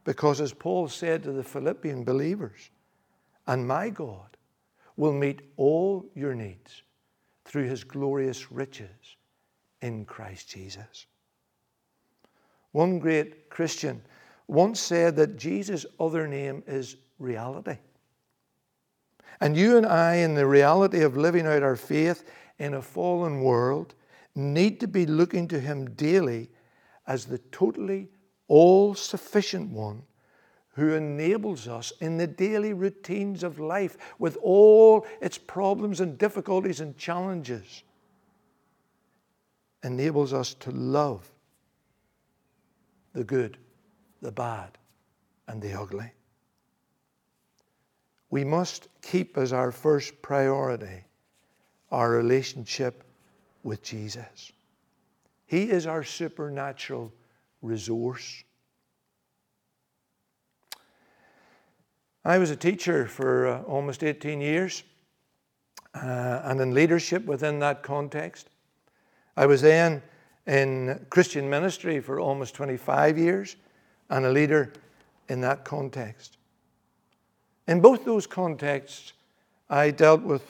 Because, 0.05 0.41
as 0.41 0.53
Paul 0.53 0.89
said 0.89 1.23
to 1.25 1.33
the 1.33 1.45
Philippian 1.45 2.05
believers, 2.05 2.71
and 3.47 3.67
my 3.67 3.91
God 3.91 4.37
will 4.97 5.13
meet 5.13 5.43
all 5.57 6.07
your 6.15 6.35
needs 6.35 6.83
through 7.45 7.69
his 7.69 7.85
glorious 7.85 8.51
riches 8.51 9.17
in 9.83 10.07
Christ 10.07 10.49
Jesus. 10.49 11.07
One 12.73 12.99
great 12.99 13.51
Christian 13.51 14.01
once 14.49 14.81
said 14.81 15.17
that 15.17 15.37
Jesus' 15.37 15.85
other 16.01 16.27
name 16.27 16.63
is 16.67 16.97
reality. 17.19 17.77
And 19.41 19.57
you 19.57 19.77
and 19.77 19.87
I, 19.87 20.17
in 20.17 20.35
the 20.35 20.47
reality 20.47 21.03
of 21.03 21.17
living 21.17 21.47
out 21.47 21.63
our 21.63 21.77
faith 21.77 22.25
in 22.59 22.75
a 22.75 22.83
fallen 22.83 23.43
world, 23.43 23.95
need 24.35 24.81
to 24.81 24.89
be 24.89 25.05
looking 25.05 25.49
to 25.49 25.61
Him 25.61 25.91
daily 25.91 26.49
as 27.07 27.27
the 27.27 27.39
totally 27.39 28.09
all 28.49 28.95
sufficient 28.95 29.71
one 29.71 30.03
who 30.75 30.95
enables 30.95 31.69
us 31.69 31.93
in 32.01 32.17
the 32.17 32.27
daily 32.27 32.73
routines 32.73 33.43
of 33.43 33.59
life 33.59 33.97
with 34.19 34.39
all 34.43 35.07
its 35.21 35.37
problems 35.37 36.01
and 36.01 36.17
difficulties 36.17 36.81
and 36.81 36.97
challenges, 36.97 37.83
enables 39.83 40.33
us 40.33 40.55
to 40.55 40.71
love 40.71 41.31
the 43.13 43.25
good, 43.25 43.59
the 44.21 44.33
bad, 44.33 44.79
and 45.49 45.61
the 45.61 45.79
ugly. 45.79 46.11
We 48.31 48.45
must 48.45 48.89
keep 49.03 49.37
as 49.37 49.53
our 49.53 49.71
first 49.71 50.23
priority 50.23 51.05
our 51.91 52.11
relationship 52.11 53.05
with 53.63 53.83
Jesus. 53.83 54.51
He 55.47 55.71
is 55.71 55.87
our 55.87 56.03
supernatural 56.03 57.13
resource. 57.61 58.43
I 62.25 62.39
was 62.39 62.51
a 62.51 62.57
teacher 62.57 63.07
for 63.07 63.47
uh, 63.47 63.63
almost 63.63 64.03
18 64.03 64.41
years 64.41 64.83
uh, 65.95 66.41
and 66.45 66.61
in 66.61 66.73
leadership 66.73 67.27
within 67.27 67.59
that 67.59 67.83
context. 67.83 68.49
I 69.37 69.47
was 69.47 69.63
then 69.63 70.03
in 70.47 71.07
Christian 71.11 71.49
ministry 71.49 72.01
for 72.01 72.21
almost 72.21 72.55
25 72.55 73.17
years 73.19 73.57
and 74.11 74.27
a 74.27 74.31
leader 74.31 74.73
in 75.29 75.41
that 75.41 75.65
context. 75.65 76.37
In 77.67 77.81
both 77.81 78.05
those 78.05 78.27
contexts, 78.27 79.13
I 79.71 79.91
dealt 79.91 80.23
with 80.23 80.43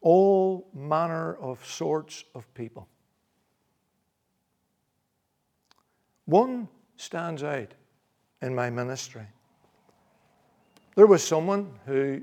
all 0.00 0.68
manner 0.74 1.34
of 1.36 1.64
sorts 1.66 2.24
of 2.34 2.52
people. 2.54 2.86
One 6.26 6.68
stands 6.96 7.42
out 7.42 7.74
in 8.42 8.54
my 8.54 8.70
ministry. 8.70 9.26
There 10.94 11.06
was 11.06 11.26
someone 11.26 11.78
who 11.86 12.22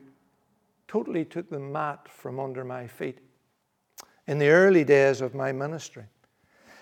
totally 0.88 1.26
took 1.26 1.50
the 1.50 1.60
mat 1.60 2.08
from 2.08 2.40
under 2.40 2.64
my 2.64 2.88
feet 2.88 3.20
in 4.30 4.38
the 4.38 4.48
early 4.48 4.84
days 4.84 5.22
of 5.22 5.34
my 5.34 5.52
ministry. 5.52 6.04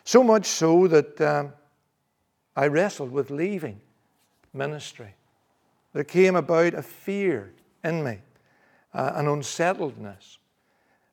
So 0.03 0.21
much 0.21 0.47
so 0.47 0.85
that 0.89 1.21
um, 1.21 1.53
I 2.57 2.67
wrestled 2.67 3.09
with 3.09 3.31
leaving 3.31 3.79
ministry. 4.53 5.15
There 5.93 6.03
came 6.03 6.35
about 6.35 6.73
a 6.73 6.81
fear 6.81 7.53
in 7.85 8.03
me, 8.03 8.19
uh, 8.93 9.13
an 9.15 9.29
unsettledness. 9.29 10.39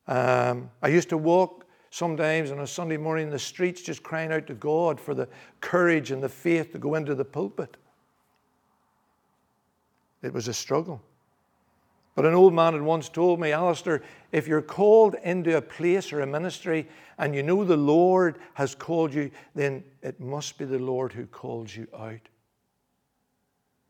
Um, 0.09 0.69
I 0.83 0.89
used 0.89 1.07
to 1.09 1.17
walk 1.17 1.65
sometimes 1.89 2.51
on 2.51 2.59
a 2.59 2.67
Sunday 2.67 2.97
morning 2.97 3.27
in 3.27 3.31
the 3.31 3.39
streets 3.39 3.81
just 3.81 4.03
crying 4.03 4.33
out 4.33 4.45
to 4.47 4.55
God 4.55 4.99
for 4.99 5.13
the 5.13 5.29
courage 5.61 6.11
and 6.11 6.21
the 6.21 6.27
faith 6.27 6.73
to 6.73 6.77
go 6.77 6.95
into 6.95 7.15
the 7.15 7.23
pulpit. 7.23 7.77
It 10.21 10.33
was 10.33 10.49
a 10.49 10.53
struggle. 10.53 11.01
But 12.15 12.25
an 12.25 12.33
old 12.33 12.53
man 12.53 12.73
had 12.73 12.81
once 12.81 13.09
told 13.09 13.41
me, 13.41 13.51
Alistair, 13.51 14.01
if 14.31 14.47
you're 14.47 14.61
called 14.61 15.15
into 15.21 15.57
a 15.57 15.61
place 15.61 16.13
or 16.13 16.21
a 16.21 16.27
ministry 16.27 16.87
and 17.17 17.35
you 17.35 17.43
know 17.43 17.65
the 17.65 17.75
Lord 17.75 18.39
has 18.53 18.73
called 18.73 19.13
you, 19.13 19.31
then 19.53 19.83
it 20.01 20.21
must 20.21 20.57
be 20.57 20.63
the 20.63 20.79
Lord 20.79 21.11
who 21.11 21.25
calls 21.25 21.75
you 21.75 21.87
out. 21.93 22.29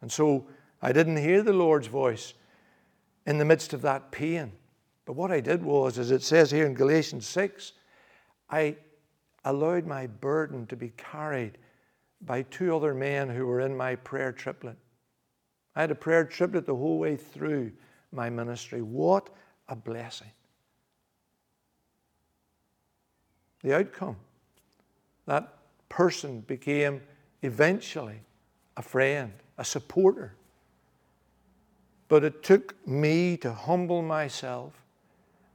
And 0.01 0.12
so 0.12 0.48
I 0.82 0.91
didn't 0.91 1.17
hear 1.17 1.44
the 1.44 1.53
Lord's 1.53 1.88
voice 1.88 2.34
in 3.27 3.38
the 3.38 3.46
midst 3.46 3.74
of 3.74 3.84
that 3.84 4.10
pain. 4.12 4.51
But 5.05 5.13
what 5.13 5.32
I 5.32 5.39
did 5.39 5.63
was, 5.63 6.00
as 6.00 6.10
it 6.10 6.24
says 6.24 6.50
here 6.50 6.65
in 6.65 6.74
Galatians 6.74 7.27
6, 7.27 7.74
I 8.50 8.75
allowed 9.44 9.86
my 9.86 10.08
burden 10.08 10.65
to 10.67 10.75
be 10.75 10.94
carried 10.98 11.60
by 12.22 12.41
two 12.41 12.75
other 12.75 12.96
men 12.96 13.29
who 13.29 13.46
were 13.46 13.60
in 13.60 13.77
my 13.77 13.96
prayer 13.96 14.32
triplet. 14.32 14.77
I 15.75 15.82
had 15.82 15.91
a 15.91 15.96
prayer 15.96 16.25
triplet 16.25 16.65
the 16.65 16.75
whole 16.75 16.98
way 16.98 17.17
through 17.17 17.72
my 18.15 18.30
ministry. 18.30 18.82
What 18.82 19.30
a 19.67 19.75
blessing. 19.75 20.32
The 23.62 23.75
outcome 23.75 24.17
that 25.25 25.58
person 25.89 26.41
became 26.41 27.01
eventually 27.41 28.19
a 28.78 28.82
friend, 28.82 29.34
a 29.58 29.65
supporter. 29.65 30.36
But 32.08 32.23
it 32.23 32.43
took 32.43 32.75
me 32.88 33.38
to 33.38 33.51
humble 33.51 34.01
myself 34.01 34.73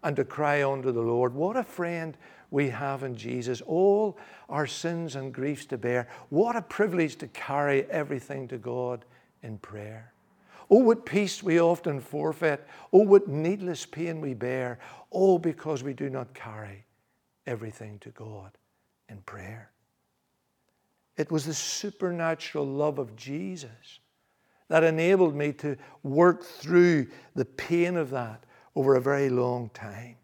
and 0.02 0.16
to 0.16 0.24
cry 0.24 0.64
unto 0.64 0.90
the 0.90 1.02
Lord. 1.02 1.34
What 1.34 1.56
a 1.56 1.62
friend 1.62 2.16
we 2.50 2.70
have 2.70 3.02
in 3.04 3.14
Jesus. 3.14 3.60
All 3.60 4.18
our 4.48 4.66
sins 4.66 5.14
and 5.14 5.32
griefs 5.32 5.66
to 5.66 5.78
bear. 5.78 6.08
What 6.30 6.56
a 6.56 6.62
privilege 6.62 7.16
to 7.16 7.28
carry 7.28 7.84
everything 7.84 8.48
to 8.48 8.58
God 8.58 9.04
in 9.42 9.58
prayer. 9.58 10.12
Oh, 10.70 10.78
what 10.78 11.04
peace 11.04 11.42
we 11.42 11.60
often 11.60 12.00
forfeit. 12.00 12.66
Oh, 12.92 13.02
what 13.02 13.26
needless 13.26 13.84
pain 13.84 14.20
we 14.20 14.34
bear. 14.34 14.78
All 15.10 15.38
because 15.38 15.82
we 15.82 15.92
do 15.92 16.08
not 16.08 16.32
carry 16.32 16.84
everything 17.46 17.98
to 18.00 18.10
God 18.10 18.52
in 19.08 19.18
prayer. 19.22 19.72
It 21.16 21.30
was 21.30 21.44
the 21.44 21.54
supernatural 21.54 22.64
love 22.64 22.98
of 22.98 23.16
Jesus 23.16 23.98
that 24.68 24.84
enabled 24.84 25.34
me 25.34 25.52
to 25.54 25.76
work 26.04 26.44
through 26.44 27.08
the 27.34 27.44
pain 27.44 27.96
of 27.96 28.10
that 28.10 28.44
over 28.76 28.94
a 28.94 29.00
very 29.00 29.28
long 29.28 29.68
time. 29.70 30.14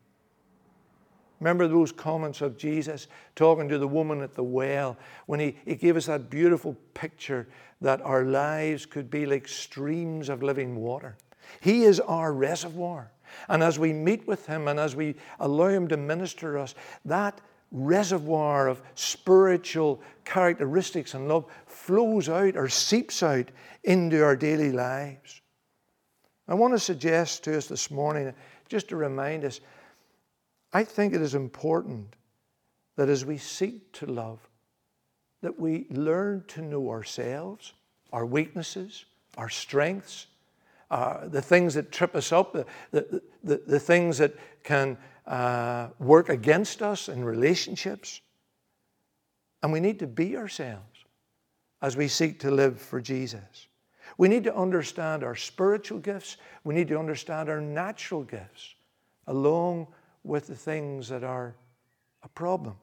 Remember 1.40 1.68
those 1.68 1.92
comments 1.92 2.40
of 2.40 2.56
Jesus 2.56 3.08
talking 3.34 3.68
to 3.68 3.78
the 3.78 3.88
woman 3.88 4.22
at 4.22 4.34
the 4.34 4.42
well 4.42 4.96
when 5.26 5.40
he, 5.40 5.56
he 5.66 5.74
gave 5.74 5.96
us 5.96 6.06
that 6.06 6.30
beautiful 6.30 6.76
picture 6.94 7.46
that 7.80 8.00
our 8.02 8.24
lives 8.24 8.86
could 8.86 9.10
be 9.10 9.26
like 9.26 9.46
streams 9.46 10.28
of 10.28 10.42
living 10.42 10.76
water. 10.76 11.16
He 11.60 11.84
is 11.84 12.00
our 12.00 12.32
reservoir. 12.32 13.10
And 13.48 13.62
as 13.62 13.78
we 13.78 13.92
meet 13.92 14.26
with 14.26 14.46
Him 14.46 14.68
and 14.68 14.80
as 14.80 14.96
we 14.96 15.16
allow 15.40 15.68
Him 15.68 15.88
to 15.88 15.96
minister 15.96 16.58
us, 16.58 16.74
that 17.04 17.40
reservoir 17.72 18.68
of 18.68 18.80
spiritual 18.94 20.00
characteristics 20.24 21.14
and 21.14 21.28
love 21.28 21.46
flows 21.66 22.28
out 22.28 22.56
or 22.56 22.68
seeps 22.68 23.22
out 23.22 23.50
into 23.84 24.22
our 24.24 24.36
daily 24.36 24.72
lives. 24.72 25.40
I 26.48 26.54
want 26.54 26.74
to 26.74 26.78
suggest 26.78 27.44
to 27.44 27.56
us 27.56 27.66
this 27.66 27.90
morning, 27.90 28.32
just 28.68 28.88
to 28.88 28.96
remind 28.96 29.44
us, 29.44 29.60
I 30.72 30.84
think 30.84 31.12
it 31.12 31.20
is 31.20 31.34
important 31.34 32.14
that 32.96 33.08
as 33.08 33.24
we 33.24 33.36
seek 33.36 33.92
to 33.94 34.06
love, 34.06 34.38
that 35.46 35.60
we 35.60 35.86
learn 35.90 36.42
to 36.48 36.60
know 36.60 36.90
ourselves, 36.90 37.72
our 38.12 38.26
weaknesses, 38.26 39.04
our 39.38 39.48
strengths, 39.48 40.26
uh, 40.90 41.28
the 41.28 41.40
things 41.40 41.74
that 41.74 41.92
trip 41.92 42.16
us 42.16 42.32
up, 42.32 42.52
the, 42.52 42.66
the, 42.90 43.22
the, 43.44 43.62
the 43.64 43.78
things 43.78 44.18
that 44.18 44.34
can 44.64 44.98
uh, 45.24 45.86
work 46.00 46.30
against 46.30 46.82
us 46.82 47.08
in 47.08 47.24
relationships. 47.24 48.20
And 49.62 49.72
we 49.72 49.78
need 49.78 50.00
to 50.00 50.08
be 50.08 50.36
ourselves 50.36 51.04
as 51.80 51.96
we 51.96 52.08
seek 52.08 52.40
to 52.40 52.50
live 52.50 52.80
for 52.80 53.00
Jesus. 53.00 53.68
We 54.18 54.26
need 54.26 54.42
to 54.44 54.56
understand 54.56 55.22
our 55.22 55.36
spiritual 55.36 56.00
gifts. 56.00 56.38
We 56.64 56.74
need 56.74 56.88
to 56.88 56.98
understand 56.98 57.48
our 57.48 57.60
natural 57.60 58.24
gifts 58.24 58.74
along 59.28 59.86
with 60.24 60.48
the 60.48 60.56
things 60.56 61.08
that 61.08 61.22
are 61.22 61.54
a 62.24 62.28
problem. 62.30 62.74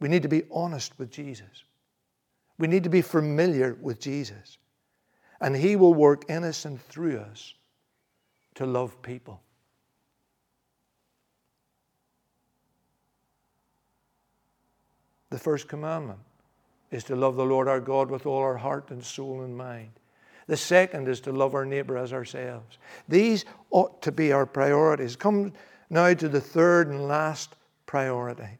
We 0.00 0.10
need 0.10 0.20
to 0.20 0.28
be 0.28 0.42
honest 0.50 0.98
with 0.98 1.10
Jesus. 1.10 1.64
We 2.58 2.66
need 2.66 2.84
to 2.84 2.90
be 2.90 3.02
familiar 3.02 3.76
with 3.80 4.00
Jesus. 4.00 4.58
And 5.40 5.54
He 5.54 5.76
will 5.76 5.94
work 5.94 6.28
in 6.28 6.44
us 6.44 6.64
and 6.64 6.80
through 6.80 7.18
us 7.18 7.54
to 8.56 8.66
love 8.66 9.00
people. 9.02 9.40
The 15.30 15.38
first 15.38 15.68
commandment 15.68 16.18
is 16.90 17.04
to 17.04 17.16
love 17.16 17.36
the 17.36 17.44
Lord 17.44 17.68
our 17.68 17.80
God 17.80 18.10
with 18.10 18.26
all 18.26 18.38
our 18.38 18.56
heart 18.56 18.90
and 18.90 19.04
soul 19.04 19.42
and 19.42 19.56
mind. 19.56 19.90
The 20.46 20.56
second 20.56 21.08
is 21.08 21.20
to 21.20 21.32
love 21.32 21.54
our 21.54 21.66
neighbor 21.66 21.98
as 21.98 22.12
ourselves. 22.12 22.78
These 23.06 23.44
ought 23.70 24.00
to 24.02 24.10
be 24.10 24.32
our 24.32 24.46
priorities. 24.46 25.14
Come 25.14 25.52
now 25.90 26.14
to 26.14 26.28
the 26.28 26.40
third 26.40 26.88
and 26.88 27.06
last 27.06 27.54
priority. 27.84 28.58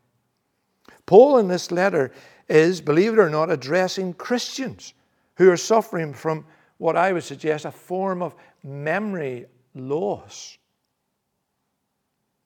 Paul 1.07 1.39
in 1.39 1.49
this 1.49 1.71
letter 1.71 2.13
is, 2.49 2.81
believe 2.81 3.13
it 3.13 3.19
or 3.19 3.31
not, 3.31 3.51
addressing 3.51 4.15
Christians 4.15 4.95
who 5.37 5.51
are 5.51 5.57
suffering 5.57 6.13
from 6.13 6.45
what 6.79 6.97
I 6.97 7.13
would 7.13 7.25
suggest 7.25 7.65
a 7.65 7.71
form 7.71 8.23
of 8.23 8.35
memory 8.63 9.47
loss. 9.75 10.59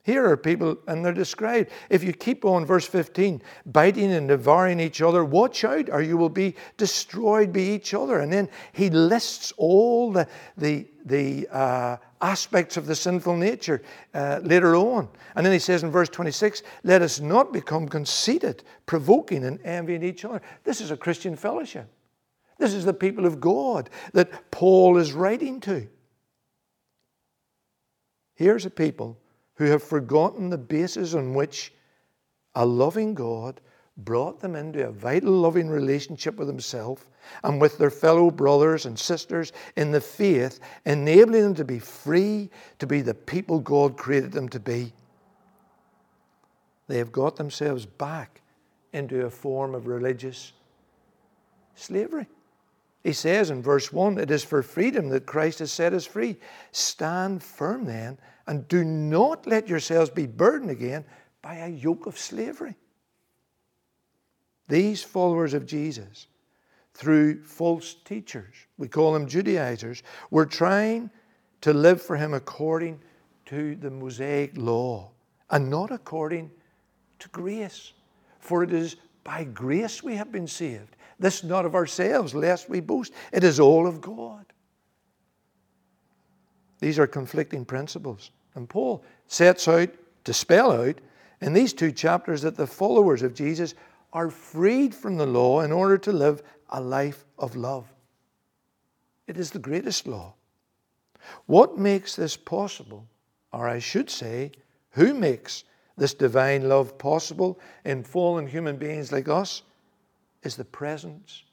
Here 0.05 0.29
are 0.29 0.37
people, 0.37 0.79
and 0.89 1.05
they're 1.05 1.13
described. 1.13 1.71
If 1.89 2.03
you 2.03 2.13
keep 2.13 2.45
on, 2.45 2.67
verse 2.67 2.87
15, 2.87 3.41
biting 3.67 4.13
and 4.13 4.27
devouring 4.27 4.81
each 4.81 5.01
other, 5.01 5.25
watch 5.25 5.63
out, 5.63 5.89
or 5.91 6.03
you 6.03 6.17
will 6.17 6.29
be 6.29 6.57
destroyed 6.77 7.53
by 7.53 7.61
each 7.61 7.95
other. 7.95 8.19
And 8.19 8.33
then 8.33 8.49
he 8.73 8.91
lists 8.91 9.53
all 9.57 10.11
the, 10.11 10.27
the, 10.57 10.89
the 11.05 11.47
uh, 11.53 11.99
aspects 12.23 12.77
of 12.77 12.87
the 12.87 12.95
sinful 12.95 13.37
nature 13.37 13.83
uh, 14.15 14.41
later 14.43 14.77
on. 14.77 15.09
And 15.35 15.45
then 15.45 15.53
he 15.53 15.59
says 15.59 15.83
in 15.83 15.91
verse 15.91 16.09
26, 16.09 16.63
let 16.85 17.03
us 17.03 17.21
not 17.21 17.53
become 17.53 17.89
conceited, 17.89 18.63
provoking, 18.87 19.45
and 19.45 19.61
envying 19.65 20.03
each 20.03 20.25
other. 20.25 20.41
This 20.65 20.81
is 20.81 20.91
a 20.91 20.97
Christian 20.97 21.37
fellowship. 21.37 21.89
This 22.59 22.75
is 22.75 22.85
the 22.85 22.95
people 22.95 23.27
of 23.27 23.41
God 23.41 23.91
that 24.13 24.51
Paul 24.51 24.97
is 24.97 25.13
writing 25.13 25.61
to. 25.61 25.89
Here's 28.35 28.67
a 28.67 28.71
people 28.71 29.19
who 29.55 29.65
have 29.65 29.83
forgotten 29.83 30.49
the 30.49 30.59
basis 30.59 31.15
on 31.15 31.35
which 31.35 31.73
a 32.55 32.65
loving 32.65 33.15
God 33.15 33.61
brought 33.99 34.41
them 34.41 34.57
into 34.57 34.87
a 34.87 34.91
vital, 34.91 35.33
loving 35.33 35.69
relationship 35.69 36.37
with 36.37 36.49
Himself 36.49 37.07
and 37.45 37.61
with 37.61 37.79
their 37.79 37.91
fellow 37.91 38.31
brothers 38.31 38.87
and 38.87 38.99
sisters 38.99 39.53
in 39.77 39.93
the 39.93 40.01
faith, 40.01 40.61
enabling 40.87 41.43
them 41.43 41.55
to 41.55 41.65
be 41.65 41.79
free, 41.79 42.51
to 42.79 42.87
be 42.87 43.01
the 43.01 43.15
people 43.15 43.61
God 43.61 43.97
created 43.97 44.33
them 44.33 44.49
to 44.51 44.61
be. 44.61 44.93
They 46.89 46.99
have 46.99 47.13
got 47.13 47.37
themselves 47.37 47.87
back 47.87 48.41
into 48.93 49.25
a 49.25 49.31
form 49.31 49.75
of 49.75 49.87
religious 49.87 50.53
slavery. 51.75 52.27
He 53.03 53.13
says 53.13 53.51
in 53.51 53.63
verse 53.63 53.93
1 53.93 54.19
It 54.19 54.31
is 54.31 54.45
for 54.45 54.63
freedom 54.63 55.09
that 55.09 55.27
Christ 55.27 55.59
has 55.59 55.73
set 55.73 55.93
us 55.93 56.07
free. 56.07 56.37
Stand 56.71 57.43
firm 57.43 57.85
then, 57.85 58.19
and 58.47 58.67
do 58.69 58.85
not 58.85 59.47
let 59.47 59.69
yourselves 59.69 60.11
be 60.11 60.27
burdened 60.27 60.71
again 60.71 61.05
by 61.41 61.57
a 61.57 61.69
yoke 61.69 62.07
of 62.07 62.19
slavery. 62.19 62.77
These 64.69 65.03
followers 65.03 65.55
of 65.55 65.67
Jesus, 65.67 66.27
through 66.95 67.43
false 67.45 67.97
teachers, 68.05 68.55
we 68.79 68.89
call 68.89 69.13
them 69.13 69.27
Judaizers, 69.27 70.03
were 70.31 70.47
trying 70.47 71.11
to 71.63 71.73
live 71.73 72.03
for 72.03 72.17
Him 72.17 72.35
according 72.35 73.01
to 73.47 73.77
the 73.77 73.91
Mosaic 73.91 74.53
law 74.57 75.11
and 75.51 75.69
not 75.71 75.91
according 75.91 76.51
to 77.19 77.29
grace. 77.29 77.93
For 78.41 78.63
it 78.63 78.73
is 78.73 78.97
by 79.25 79.45
grace 79.45 80.03
we 80.03 80.17
have 80.17 80.33
been 80.33 80.49
saved. 80.49 80.97
This 81.19 81.45
not 81.45 81.65
of 81.65 81.75
ourselves, 81.75 82.35
lest 82.35 82.69
we 82.69 82.81
boast. 82.81 83.13
It 83.33 83.45
is 83.45 83.61
all 83.61 83.87
of 83.87 84.01
God. 84.01 84.45
These 86.81 86.99
are 86.99 87.07
conflicting 87.07 87.65
principles. 87.65 88.33
And 88.55 88.69
Paul 88.69 89.05
sets 89.29 89.69
out 89.69 89.91
to 90.25 90.35
spell 90.35 90.73
out 90.73 90.97
in 91.41 91.53
these 91.53 91.73
two 91.73 91.93
chapters 91.93 92.43
that 92.43 92.57
the 92.57 92.67
followers 92.67 93.23
of 93.23 93.35
Jesus 93.35 93.75
are 94.13 94.31
freed 94.31 94.95
from 94.95 95.17
the 95.17 95.27
law 95.27 95.61
in 95.61 95.73
order 95.73 95.97
to 95.99 96.13
live 96.13 96.43
a 96.69 96.81
life 96.81 97.25
of 97.39 97.57
love. 97.57 97.93
It 99.27 99.39
is 99.39 99.51
the 99.51 99.59
greatest 99.59 100.07
law. 100.07 100.35
What 101.47 101.79
makes 101.79 102.17
this 102.17 102.37
possible, 102.37 103.07
or 103.53 103.69
I 103.69 103.79
should 103.79 104.11
say, 104.11 104.53
who 104.91 105.15
makes 105.15 105.65
this 105.97 106.15
divine 106.15 106.69
love 106.69 106.99
possible 106.99 107.61
in 107.85 108.03
fallen 108.03 108.47
human 108.47 108.77
beings 108.77 109.13
like 109.13 109.29
us, 109.29 109.63
is 110.43 110.57
the 110.57 110.65
presence 110.65 111.45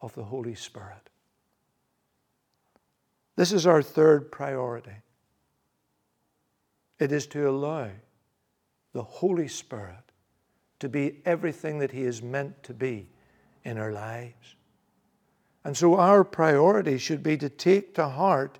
of 0.00 0.14
the 0.14 0.24
Holy 0.24 0.54
Spirit. 0.54 1.10
This 3.36 3.52
is 3.52 3.66
our 3.66 3.82
third 3.82 4.30
priority. 4.30 4.96
It 6.98 7.10
is 7.10 7.26
to 7.28 7.48
allow 7.48 7.90
the 8.92 9.02
Holy 9.02 9.48
Spirit 9.48 10.12
to 10.84 10.88
be 10.90 11.16
everything 11.24 11.78
that 11.78 11.90
He 11.90 12.02
is 12.02 12.22
meant 12.22 12.62
to 12.62 12.74
be 12.74 13.08
in 13.64 13.78
our 13.78 13.90
lives. 13.90 14.54
And 15.64 15.74
so 15.74 15.96
our 15.96 16.22
priority 16.24 16.98
should 16.98 17.22
be 17.22 17.38
to 17.38 17.48
take 17.48 17.94
to 17.94 18.06
heart 18.06 18.58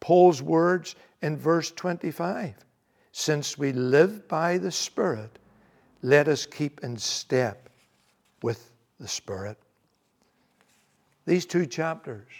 Paul's 0.00 0.40
words 0.40 0.96
in 1.20 1.36
verse 1.36 1.70
25 1.70 2.54
Since 3.12 3.58
we 3.58 3.72
live 3.72 4.26
by 4.26 4.56
the 4.56 4.72
Spirit, 4.72 5.38
let 6.00 6.28
us 6.28 6.46
keep 6.46 6.82
in 6.82 6.96
step 6.96 7.68
with 8.42 8.72
the 8.98 9.08
Spirit. 9.08 9.58
These 11.26 11.44
two 11.44 11.66
chapters 11.66 12.30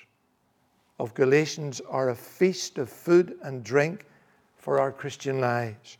of 0.98 1.12
Galatians 1.12 1.82
are 1.90 2.08
a 2.08 2.16
feast 2.16 2.78
of 2.78 2.88
food 2.88 3.36
and 3.42 3.62
drink 3.62 4.06
for 4.56 4.80
our 4.80 4.90
Christian 4.90 5.40
lives. 5.40 5.98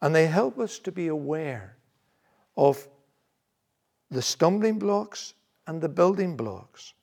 And 0.00 0.14
they 0.14 0.26
help 0.26 0.58
us 0.58 0.78
to 0.80 0.92
be 0.92 1.08
aware 1.08 1.76
of 2.56 2.86
the 4.10 4.22
stumbling 4.22 4.78
blocks 4.78 5.34
and 5.66 5.80
the 5.80 5.88
building 5.88 6.36
blocks 6.36 6.94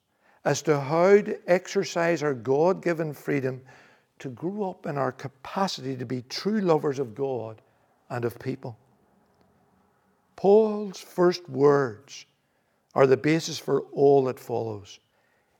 as 0.43 0.61
to 0.63 0.79
how 0.79 1.21
to 1.21 1.37
exercise 1.47 2.23
our 2.23 2.33
God 2.33 2.81
given 2.81 3.13
freedom 3.13 3.61
to 4.19 4.29
grow 4.29 4.69
up 4.69 4.85
in 4.85 4.97
our 4.97 5.11
capacity 5.11 5.95
to 5.97 6.05
be 6.05 6.21
true 6.23 6.61
lovers 6.61 6.99
of 6.99 7.15
God 7.15 7.61
and 8.09 8.23
of 8.23 8.39
people. 8.39 8.77
Paul's 10.35 10.99
first 10.99 11.47
words 11.49 12.25
are 12.93 13.07
the 13.07 13.17
basis 13.17 13.57
for 13.57 13.81
all 13.91 14.25
that 14.25 14.39
follows. 14.39 14.99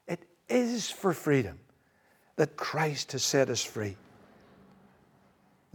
It 0.08 0.26
is 0.48 0.89
for 0.89 1.13
freedom 1.13 1.60
that 2.38 2.56
Christ 2.56 3.12
has 3.13 3.24
set 3.24 3.50
us 3.50 3.63
free. 3.63 3.98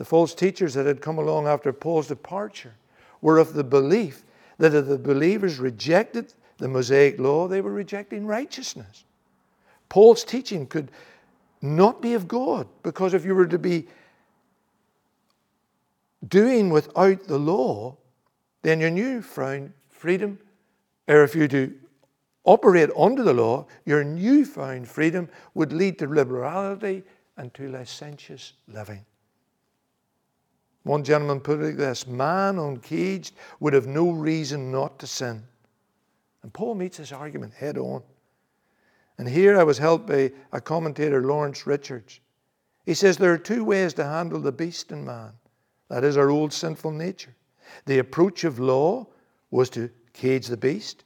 The 0.01 0.07
false 0.07 0.35
teachers 0.35 0.73
that 0.73 0.87
had 0.87 1.03
come 1.03 1.19
along 1.19 1.47
after 1.47 1.75
Paul's 1.75 2.09
departure 2.09 2.73
were 3.21 3.37
of 3.37 3.53
the 3.53 3.63
belief 3.63 4.25
that 4.57 4.75
if 4.75 4.87
the 4.87 4.97
believers 4.97 5.59
rejected 5.59 6.33
the 6.57 6.69
Mosaic 6.69 7.19
law, 7.21 7.47
they 7.47 7.61
were 7.61 7.75
rejecting 7.75 8.25
righteousness. 8.25 9.05
Paul's 9.91 10.25
teaching 10.25 10.67
could 10.67 10.91
not 11.61 12.01
be 12.01 12.15
of 12.15 12.27
God 12.27 12.67
because 12.83 13.13
if 13.13 13.27
you 13.27 13.35
were 13.35 13.47
to 13.49 13.59
be 13.59 13.89
doing 16.27 16.71
without 16.71 17.25
the 17.25 17.39
law, 17.39 17.95
then 18.63 18.81
your 18.81 18.89
newfound 18.89 19.75
freedom, 19.91 20.39
or 21.09 21.25
if 21.25 21.35
you 21.35 21.47
do 21.47 21.75
operate 22.45 22.89
under 22.97 23.23
the 23.23 23.35
law, 23.35 23.67
your 23.85 24.03
newfound 24.03 24.89
freedom 24.89 25.29
would 25.53 25.75
lead 25.75 25.99
to 25.99 26.07
liberality 26.07 27.03
and 27.37 27.53
to 27.53 27.69
licentious 27.69 28.55
living. 28.67 29.05
One 30.83 31.05
gentleman 31.05 31.41
put 31.41 31.61
it 31.61 31.65
like 31.65 31.77
this 31.77 32.07
Man 32.07 32.59
uncaged 32.59 33.35
would 33.61 33.75
have 33.75 33.87
no 33.87 34.11
reason 34.11 34.71
not 34.71 34.99
to 35.01 35.07
sin. 35.07 35.43
And 36.43 36.53
Paul 36.53 36.75
meets 36.75 36.97
this 36.97 37.13
argument 37.13 37.53
head 37.53 37.77
on. 37.77 38.03
And 39.19 39.29
here 39.29 39.59
I 39.59 39.63
was 39.63 39.77
helped 39.77 40.07
by 40.07 40.33
a 40.53 40.61
commentator, 40.61 41.23
Lawrence 41.23 41.67
Richards. 41.67 42.21
He 42.87 42.95
says 42.95 43.19
there 43.19 43.33
are 43.33 43.39
two 43.39 43.65
ways 43.65 43.93
to 43.95 44.05
handle 44.05 44.41
the 44.41 44.53
beast 44.53 44.91
in 44.91 45.05
man 45.05 45.33
that 45.91 46.05
is, 46.05 46.17
our 46.17 46.31
old 46.31 46.53
sinful 46.53 46.93
nature. 46.93 47.35
The 47.85 47.99
approach 47.99 48.45
of 48.45 48.59
law 48.59 49.07
was 49.51 49.69
to 49.71 49.91
cage 50.13 50.47
the 50.47 50.57
beast, 50.57 51.05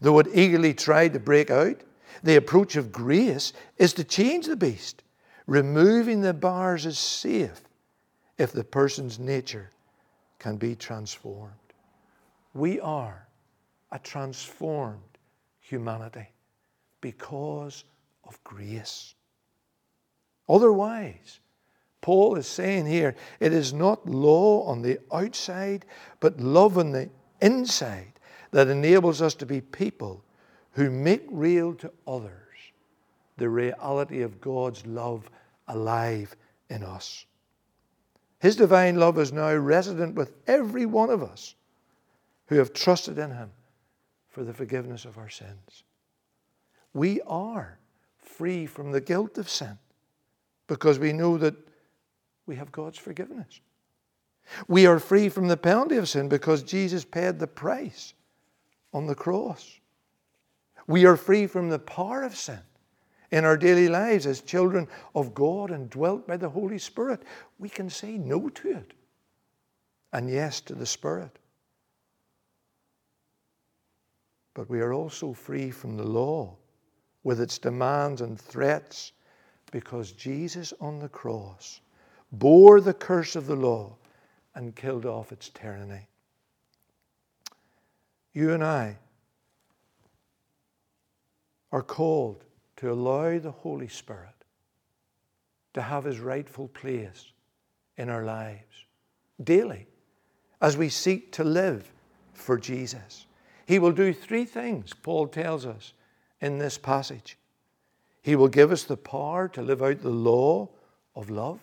though 0.00 0.18
it 0.18 0.26
eagerly 0.34 0.74
tried 0.74 1.12
to 1.14 1.20
break 1.20 1.50
out. 1.50 1.80
The 2.22 2.36
approach 2.36 2.76
of 2.76 2.92
grace 2.92 3.52
is 3.78 3.94
to 3.94 4.04
change 4.04 4.46
the 4.46 4.56
beast. 4.56 5.02
Removing 5.46 6.20
the 6.20 6.34
bars 6.34 6.84
is 6.84 6.98
safe 6.98 7.62
if 8.42 8.50
the 8.50 8.64
person's 8.64 9.20
nature 9.20 9.70
can 10.40 10.56
be 10.56 10.74
transformed. 10.74 11.52
We 12.54 12.80
are 12.80 13.28
a 13.92 14.00
transformed 14.00 15.18
humanity 15.60 16.26
because 17.00 17.84
of 18.24 18.42
grace. 18.42 19.14
Otherwise, 20.48 21.38
Paul 22.00 22.34
is 22.34 22.48
saying 22.48 22.86
here, 22.86 23.14
it 23.38 23.52
is 23.52 23.72
not 23.72 24.08
law 24.08 24.64
on 24.64 24.82
the 24.82 24.98
outside, 25.12 25.86
but 26.18 26.40
love 26.40 26.78
on 26.78 26.90
the 26.90 27.10
inside 27.40 28.18
that 28.50 28.66
enables 28.66 29.22
us 29.22 29.34
to 29.36 29.46
be 29.46 29.60
people 29.60 30.24
who 30.72 30.90
make 30.90 31.24
real 31.30 31.74
to 31.74 31.92
others 32.08 32.32
the 33.36 33.48
reality 33.48 34.22
of 34.22 34.40
God's 34.40 34.84
love 34.84 35.30
alive 35.68 36.34
in 36.68 36.82
us. 36.82 37.24
His 38.42 38.56
divine 38.56 38.96
love 38.96 39.20
is 39.20 39.32
now 39.32 39.54
resident 39.54 40.16
with 40.16 40.32
every 40.48 40.84
one 40.84 41.10
of 41.10 41.22
us 41.22 41.54
who 42.46 42.56
have 42.56 42.72
trusted 42.72 43.16
in 43.16 43.30
Him 43.30 43.52
for 44.30 44.42
the 44.42 44.52
forgiveness 44.52 45.04
of 45.04 45.16
our 45.16 45.28
sins. 45.28 45.84
We 46.92 47.20
are 47.20 47.78
free 48.18 48.66
from 48.66 48.90
the 48.90 49.00
guilt 49.00 49.38
of 49.38 49.48
sin 49.48 49.78
because 50.66 50.98
we 50.98 51.12
know 51.12 51.38
that 51.38 51.54
we 52.46 52.56
have 52.56 52.72
God's 52.72 52.98
forgiveness. 52.98 53.60
We 54.66 54.86
are 54.86 54.98
free 54.98 55.28
from 55.28 55.46
the 55.46 55.56
penalty 55.56 55.96
of 55.96 56.08
sin 56.08 56.28
because 56.28 56.64
Jesus 56.64 57.04
paid 57.04 57.38
the 57.38 57.46
price 57.46 58.12
on 58.92 59.06
the 59.06 59.14
cross. 59.14 59.78
We 60.88 61.06
are 61.06 61.16
free 61.16 61.46
from 61.46 61.70
the 61.70 61.78
power 61.78 62.24
of 62.24 62.34
sin 62.34 62.58
in 63.32 63.46
our 63.46 63.56
daily 63.56 63.88
lives 63.88 64.26
as 64.26 64.42
children 64.42 64.86
of 65.14 65.34
God 65.34 65.70
and 65.70 65.88
dwelt 65.88 66.26
by 66.28 66.36
the 66.36 66.50
Holy 66.50 66.78
Spirit, 66.78 67.22
we 67.58 67.68
can 67.68 67.88
say 67.88 68.18
no 68.18 68.50
to 68.50 68.70
it 68.76 68.92
and 70.12 70.28
yes 70.28 70.60
to 70.60 70.74
the 70.74 70.86
Spirit. 70.86 71.38
But 74.54 74.68
we 74.68 74.80
are 74.80 74.92
also 74.92 75.32
free 75.32 75.70
from 75.70 75.96
the 75.96 76.04
law 76.04 76.54
with 77.24 77.40
its 77.40 77.56
demands 77.56 78.20
and 78.20 78.38
threats 78.38 79.12
because 79.70 80.12
Jesus 80.12 80.74
on 80.78 80.98
the 80.98 81.08
cross 81.08 81.80
bore 82.32 82.82
the 82.82 82.92
curse 82.92 83.34
of 83.34 83.46
the 83.46 83.56
law 83.56 83.96
and 84.54 84.76
killed 84.76 85.06
off 85.06 85.32
its 85.32 85.48
tyranny. 85.48 86.06
You 88.34 88.52
and 88.52 88.62
I 88.62 88.98
are 91.70 91.82
called 91.82 92.44
to 92.82 92.90
allow 92.90 93.38
the 93.38 93.52
Holy 93.52 93.86
Spirit 93.86 94.34
to 95.72 95.80
have 95.80 96.02
his 96.02 96.18
rightful 96.18 96.66
place 96.66 97.30
in 97.96 98.08
our 98.08 98.24
lives 98.24 98.86
daily 99.44 99.86
as 100.60 100.76
we 100.76 100.88
seek 100.88 101.30
to 101.30 101.44
live 101.44 101.92
for 102.34 102.58
Jesus. 102.58 103.26
He 103.66 103.78
will 103.78 103.92
do 103.92 104.12
three 104.12 104.44
things, 104.44 104.92
Paul 105.00 105.28
tells 105.28 105.64
us 105.64 105.92
in 106.40 106.58
this 106.58 106.76
passage. 106.76 107.38
He 108.20 108.34
will 108.34 108.48
give 108.48 108.72
us 108.72 108.82
the 108.82 108.96
power 108.96 109.46
to 109.50 109.62
live 109.62 109.80
out 109.80 110.02
the 110.02 110.10
law 110.10 110.68
of 111.14 111.30
love. 111.30 111.60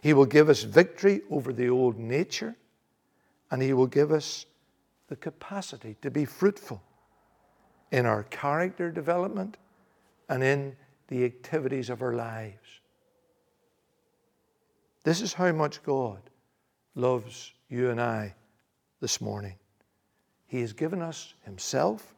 He 0.00 0.14
will 0.14 0.24
give 0.24 0.48
us 0.48 0.62
victory 0.62 1.20
over 1.30 1.52
the 1.52 1.68
old 1.68 1.98
nature. 1.98 2.56
And 3.50 3.60
He 3.60 3.74
will 3.74 3.86
give 3.86 4.10
us 4.10 4.46
the 5.08 5.16
capacity 5.16 5.96
to 6.00 6.10
be 6.10 6.24
fruitful 6.24 6.82
in 7.92 8.06
our 8.06 8.22
character 8.22 8.90
development 8.90 9.58
and 10.28 10.42
in 10.42 10.76
the 11.08 11.24
activities 11.24 11.90
of 11.90 12.02
our 12.02 12.14
lives. 12.14 12.80
This 15.04 15.20
is 15.20 15.32
how 15.32 15.52
much 15.52 15.82
God 15.82 16.20
loves 16.94 17.52
you 17.68 17.90
and 17.90 18.00
I 18.00 18.34
this 19.00 19.20
morning. 19.20 19.54
He 20.46 20.60
has 20.60 20.72
given 20.72 21.00
us 21.00 21.34
Himself, 21.44 22.14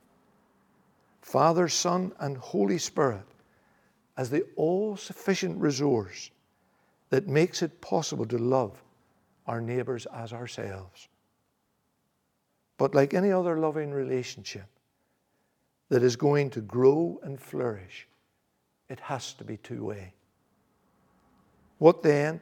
Father, 1.22 1.68
Son, 1.68 2.12
and 2.18 2.36
Holy 2.36 2.78
Spirit 2.78 3.26
as 4.16 4.30
the 4.30 4.44
all 4.56 4.96
sufficient 4.96 5.60
resource 5.60 6.30
that 7.10 7.28
makes 7.28 7.62
it 7.62 7.80
possible 7.80 8.26
to 8.26 8.38
love 8.38 8.82
our 9.46 9.60
neighbours 9.60 10.06
as 10.12 10.32
ourselves. 10.32 11.08
But 12.78 12.94
like 12.94 13.14
any 13.14 13.30
other 13.30 13.58
loving 13.58 13.92
relationship 13.92 14.66
that 15.90 16.03
is 16.03 16.16
going 16.16 16.48
to 16.50 16.61
grow 16.61 17.20
and 17.22 17.38
flourish, 17.38 18.09
it 18.88 19.00
has 19.00 19.35
to 19.35 19.44
be 19.44 19.59
two 19.59 19.85
way. 19.85 20.14
What 21.79 22.03
then 22.03 22.40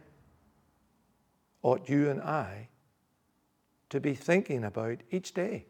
ought 1.63 1.89
you 1.89 2.11
and 2.11 2.21
I 2.21 2.69
to 3.91 4.01
be 4.01 4.15
thinking 4.15 4.65
about 4.65 4.99
each 5.11 5.33
day 5.33 5.65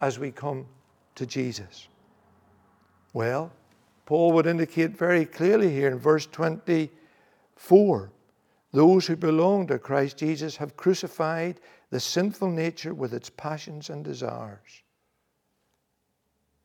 as 0.00 0.18
we 0.18 0.30
come 0.30 0.66
to 1.14 1.26
Jesus? 1.26 1.88
Well, 3.12 3.50
Paul 4.04 4.32
would 4.32 4.46
indicate 4.46 4.96
very 4.96 5.24
clearly 5.24 5.72
here 5.72 5.88
in 5.90 5.98
verse 5.98 6.26
24 6.26 8.12
those 8.72 9.06
who 9.06 9.16
belong 9.16 9.66
to 9.68 9.78
Christ 9.78 10.18
Jesus 10.18 10.56
have 10.56 10.76
crucified 10.76 11.60
the 11.90 11.98
sinful 11.98 12.50
nature 12.50 12.92
with 12.92 13.14
its 13.14 13.30
passions 13.30 13.88
and 13.88 14.04
desires. 14.04 14.82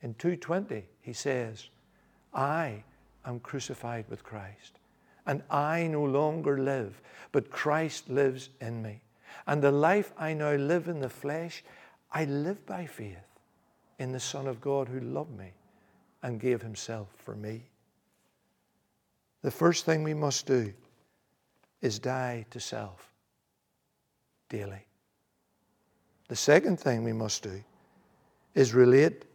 In 0.02 0.14
220, 0.16 0.84
he 1.02 1.14
says, 1.14 1.70
I 2.34 2.84
am 3.26 3.40
crucified 3.40 4.06
with 4.10 4.24
Christ, 4.24 4.80
and 5.26 5.44
I 5.50 5.88
no 5.88 6.04
longer 6.04 6.58
live, 6.58 7.02
but 7.32 7.52
Christ 7.52 8.10
lives 8.10 8.50
in 8.60 8.82
me. 8.82 9.02
And 9.48 9.62
the 9.62 9.72
life 9.72 10.12
I 10.18 10.34
now 10.34 10.54
live 10.54 10.88
in 10.88 11.00
the 11.00 11.10
flesh, 11.10 11.64
I 12.12 12.26
live 12.26 12.66
by 12.66 12.86
faith 12.86 13.18
in 14.00 14.12
the 14.12 14.20
Son 14.20 14.48
of 14.48 14.60
God 14.60 14.88
who 14.88 15.00
loved 15.00 15.38
me 15.38 15.52
and 16.24 16.40
gave 16.40 16.62
himself 16.62 17.08
for 17.18 17.36
me. 17.36 17.64
The 19.42 19.52
first 19.52 19.86
thing 19.86 20.04
we 20.04 20.14
must 20.14 20.46
do 20.46 20.74
is 21.82 22.00
die 22.00 22.46
to 22.52 22.60
self 22.60 23.12
daily. 24.50 24.86
The 26.28 26.36
second 26.36 26.80
thing 26.80 27.04
we 27.04 27.14
must 27.14 27.44
do 27.44 27.64
is 28.54 28.74
relate 28.74 29.26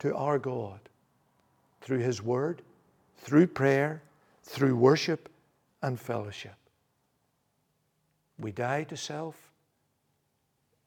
to 0.00 0.14
our 0.14 0.38
God 0.38 0.80
through 1.80 1.98
His 1.98 2.22
Word, 2.22 2.62
through 3.18 3.46
prayer, 3.48 4.02
through 4.42 4.76
worship 4.76 5.28
and 5.82 5.98
fellowship. 5.98 6.56
We 8.38 8.52
die 8.52 8.84
to 8.84 8.96
self. 8.96 9.36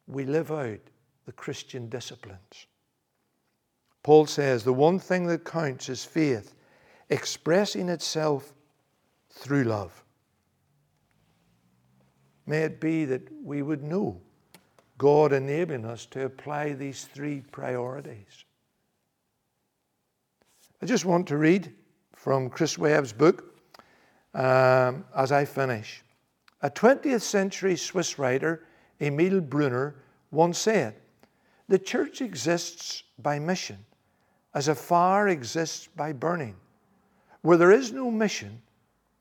We 0.07 0.25
live 0.25 0.51
out 0.51 0.79
the 1.25 1.31
Christian 1.31 1.89
disciplines. 1.89 2.67
Paul 4.03 4.25
says 4.25 4.63
the 4.63 4.73
one 4.73 4.99
thing 4.99 5.27
that 5.27 5.43
counts 5.43 5.89
is 5.89 6.05
faith 6.05 6.53
expressing 7.09 7.89
itself 7.89 8.53
through 9.29 9.65
love. 9.65 10.03
May 12.45 12.63
it 12.63 12.79
be 12.79 13.05
that 13.05 13.27
we 13.43 13.61
would 13.61 13.83
know 13.83 14.21
God 14.97 15.33
enabling 15.33 15.85
us 15.85 16.05
to 16.07 16.25
apply 16.25 16.73
these 16.73 17.05
three 17.05 17.41
priorities. 17.51 18.45
I 20.81 20.85
just 20.85 21.05
want 21.05 21.27
to 21.27 21.37
read 21.37 21.73
from 22.15 22.49
Chris 22.49 22.77
Webb's 22.77 23.13
book 23.13 23.55
um, 24.33 25.05
as 25.15 25.31
I 25.31 25.45
finish. 25.45 26.03
A 26.61 26.69
20th 26.69 27.21
century 27.21 27.75
Swiss 27.75 28.19
writer, 28.19 28.65
Emil 28.99 29.41
Brunner, 29.41 29.95
once 30.31 30.59
said, 30.59 30.95
The 31.67 31.79
church 31.79 32.21
exists 32.21 33.03
by 33.17 33.39
mission, 33.39 33.85
as 34.53 34.67
a 34.67 34.75
fire 34.75 35.27
exists 35.27 35.87
by 35.95 36.13
burning. 36.13 36.55
Where 37.41 37.57
there 37.57 37.71
is 37.71 37.91
no 37.91 38.11
mission, 38.11 38.61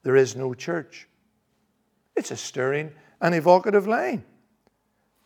there 0.03 0.17
is 0.17 0.37
no 0.37 0.53
church. 0.53 1.09
It's 2.15 2.31
a 2.31 2.37
stirring 2.37 2.93
and 3.21 3.35
evocative 3.35 3.87
line, 3.87 4.25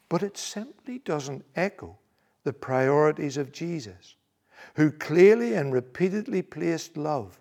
but 0.08 0.22
it 0.22 0.36
simply 0.36 0.98
doesn't 0.98 1.44
echo 1.56 1.98
the 2.44 2.52
priorities 2.52 3.36
of 3.36 3.52
Jesus, 3.52 4.16
who 4.74 4.90
clearly 4.90 5.54
and 5.54 5.72
repeatedly 5.72 6.42
placed 6.42 6.96
love, 6.96 7.38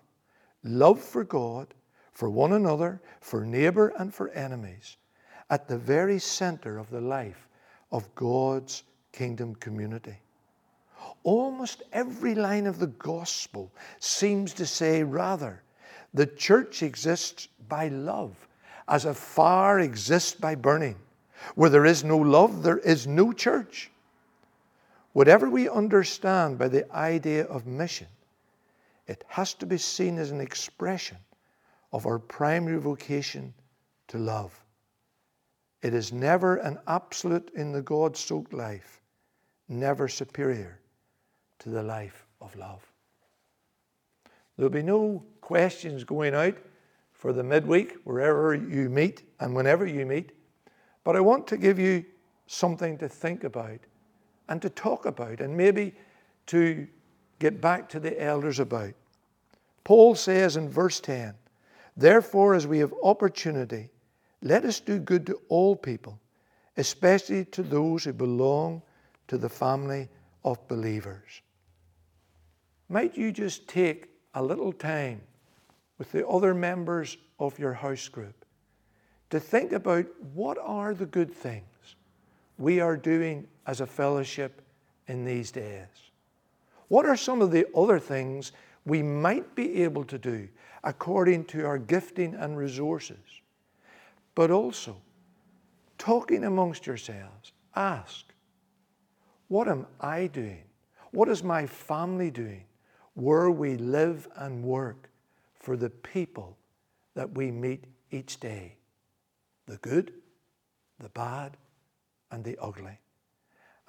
love 0.62 1.00
for 1.00 1.24
God, 1.24 1.74
for 2.12 2.30
one 2.30 2.52
another, 2.52 3.00
for 3.20 3.44
neighbour, 3.44 3.92
and 3.98 4.12
for 4.12 4.28
enemies, 4.30 4.96
at 5.48 5.68
the 5.68 5.78
very 5.78 6.18
centre 6.18 6.78
of 6.78 6.90
the 6.90 7.00
life 7.00 7.48
of 7.92 8.14
God's 8.14 8.82
kingdom 9.12 9.54
community. 9.56 10.16
Almost 11.22 11.82
every 11.92 12.34
line 12.34 12.66
of 12.66 12.78
the 12.78 12.86
gospel 12.86 13.72
seems 13.98 14.52
to 14.54 14.66
say, 14.66 15.02
rather, 15.02 15.62
the 16.12 16.26
church 16.26 16.82
exists 16.82 17.48
by 17.68 17.88
love 17.88 18.34
as 18.90 19.04
a 19.04 19.14
fire 19.14 19.78
exists 19.78 20.34
by 20.34 20.54
burning. 20.54 20.96
Where 21.54 21.70
there 21.70 21.86
is 21.86 22.04
no 22.04 22.18
love, 22.18 22.62
there 22.62 22.78
is 22.78 23.06
no 23.06 23.32
church. 23.32 23.90
Whatever 25.12 25.50
we 25.50 25.68
understand 25.68 26.58
by 26.58 26.68
the 26.68 26.90
idea 26.92 27.44
of 27.46 27.66
mission, 27.66 28.06
it 29.06 29.24
has 29.26 29.54
to 29.54 29.66
be 29.66 29.78
seen 29.78 30.18
as 30.18 30.30
an 30.30 30.40
expression 30.40 31.16
of 31.92 32.06
our 32.06 32.18
primary 32.18 32.78
vocation 32.78 33.52
to 34.08 34.18
love. 34.18 34.64
It 35.82 35.94
is 35.94 36.12
never 36.12 36.56
an 36.56 36.78
absolute 36.86 37.50
in 37.56 37.72
the 37.72 37.82
God 37.82 38.16
soaked 38.16 38.52
life, 38.52 39.00
never 39.68 40.06
superior 40.06 40.78
to 41.58 41.70
the 41.70 41.82
life 41.82 42.26
of 42.40 42.54
love. 42.54 42.86
There'll 44.56 44.70
be 44.70 44.82
no 44.82 45.24
questions 45.40 46.04
going 46.04 46.34
out 46.34 46.56
for 47.12 47.32
the 47.32 47.42
midweek, 47.42 47.96
wherever 48.04 48.54
you 48.54 48.88
meet 48.88 49.22
and 49.40 49.54
whenever 49.54 49.86
you 49.86 50.06
meet. 50.06 50.32
But 51.02 51.16
I 51.16 51.20
want 51.20 51.46
to 51.48 51.56
give 51.56 51.78
you 51.78 52.04
something 52.46 52.96
to 52.98 53.08
think 53.08 53.42
about 53.44 53.80
and 54.50 54.60
to 54.60 54.68
talk 54.68 55.06
about 55.06 55.40
and 55.40 55.56
maybe 55.56 55.94
to 56.46 56.86
get 57.38 57.60
back 57.60 57.88
to 57.88 58.00
the 58.00 58.22
elders 58.22 58.58
about. 58.58 58.92
Paul 59.84 60.14
says 60.14 60.56
in 60.56 60.68
verse 60.68 61.00
10 61.00 61.34
Therefore, 61.96 62.54
as 62.54 62.66
we 62.66 62.80
have 62.80 62.92
opportunity, 63.02 63.90
let 64.42 64.64
us 64.64 64.80
do 64.80 64.98
good 64.98 65.26
to 65.26 65.40
all 65.48 65.76
people, 65.76 66.18
especially 66.76 67.44
to 67.46 67.62
those 67.62 68.04
who 68.04 68.12
belong 68.12 68.82
to 69.28 69.38
the 69.38 69.48
family 69.48 70.08
of 70.44 70.66
believers. 70.68 71.42
Might 72.88 73.16
you 73.16 73.32
just 73.32 73.68
take 73.68 74.08
a 74.34 74.42
little 74.42 74.72
time 74.72 75.20
with 75.98 76.10
the 76.12 76.26
other 76.26 76.54
members 76.54 77.16
of 77.38 77.58
your 77.58 77.74
house 77.74 78.08
group 78.08 78.44
to 79.30 79.38
think 79.38 79.72
about 79.72 80.06
what 80.34 80.58
are 80.58 80.94
the 80.94 81.06
good 81.06 81.32
things 81.32 81.96
we 82.60 82.78
are 82.78 82.96
doing 82.96 83.48
as 83.66 83.80
a 83.80 83.86
fellowship 83.86 84.60
in 85.08 85.24
these 85.24 85.50
days. 85.50 85.86
What 86.88 87.06
are 87.06 87.16
some 87.16 87.40
of 87.40 87.50
the 87.50 87.66
other 87.74 87.98
things 87.98 88.52
we 88.84 89.02
might 89.02 89.54
be 89.54 89.82
able 89.82 90.04
to 90.04 90.18
do 90.18 90.46
according 90.84 91.46
to 91.46 91.64
our 91.64 91.78
gifting 91.78 92.34
and 92.34 92.58
resources? 92.58 93.16
But 94.34 94.50
also, 94.50 94.96
talking 95.96 96.44
amongst 96.44 96.86
yourselves, 96.86 97.52
ask, 97.74 98.26
what 99.48 99.66
am 99.66 99.86
I 99.98 100.26
doing? 100.26 100.64
What 101.12 101.30
is 101.30 101.42
my 101.42 101.66
family 101.66 102.30
doing 102.30 102.64
where 103.14 103.50
we 103.50 103.76
live 103.76 104.28
and 104.36 104.62
work 104.62 105.08
for 105.54 105.78
the 105.78 105.90
people 105.90 106.58
that 107.14 107.34
we 107.34 107.50
meet 107.50 107.84
each 108.10 108.38
day 108.38 108.76
the 109.66 109.76
good, 109.78 110.12
the 110.98 111.08
bad, 111.10 111.56
and 112.30 112.44
the 112.44 112.56
ugly. 112.60 112.98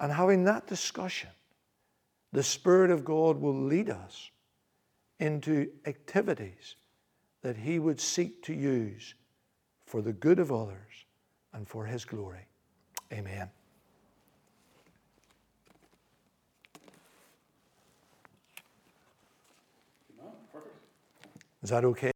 And 0.00 0.12
having 0.12 0.44
that 0.44 0.66
discussion, 0.66 1.30
the 2.32 2.42
Spirit 2.42 2.90
of 2.90 3.04
God 3.04 3.40
will 3.40 3.58
lead 3.58 3.90
us 3.90 4.30
into 5.20 5.68
activities 5.86 6.76
that 7.42 7.56
He 7.56 7.78
would 7.78 8.00
seek 8.00 8.42
to 8.44 8.54
use 8.54 9.14
for 9.86 10.02
the 10.02 10.12
good 10.12 10.38
of 10.38 10.50
others 10.50 11.04
and 11.52 11.68
for 11.68 11.86
His 11.86 12.04
glory. 12.04 12.46
Amen. 13.12 13.50
Is 21.62 21.70
that 21.70 21.84
okay? 21.84 22.10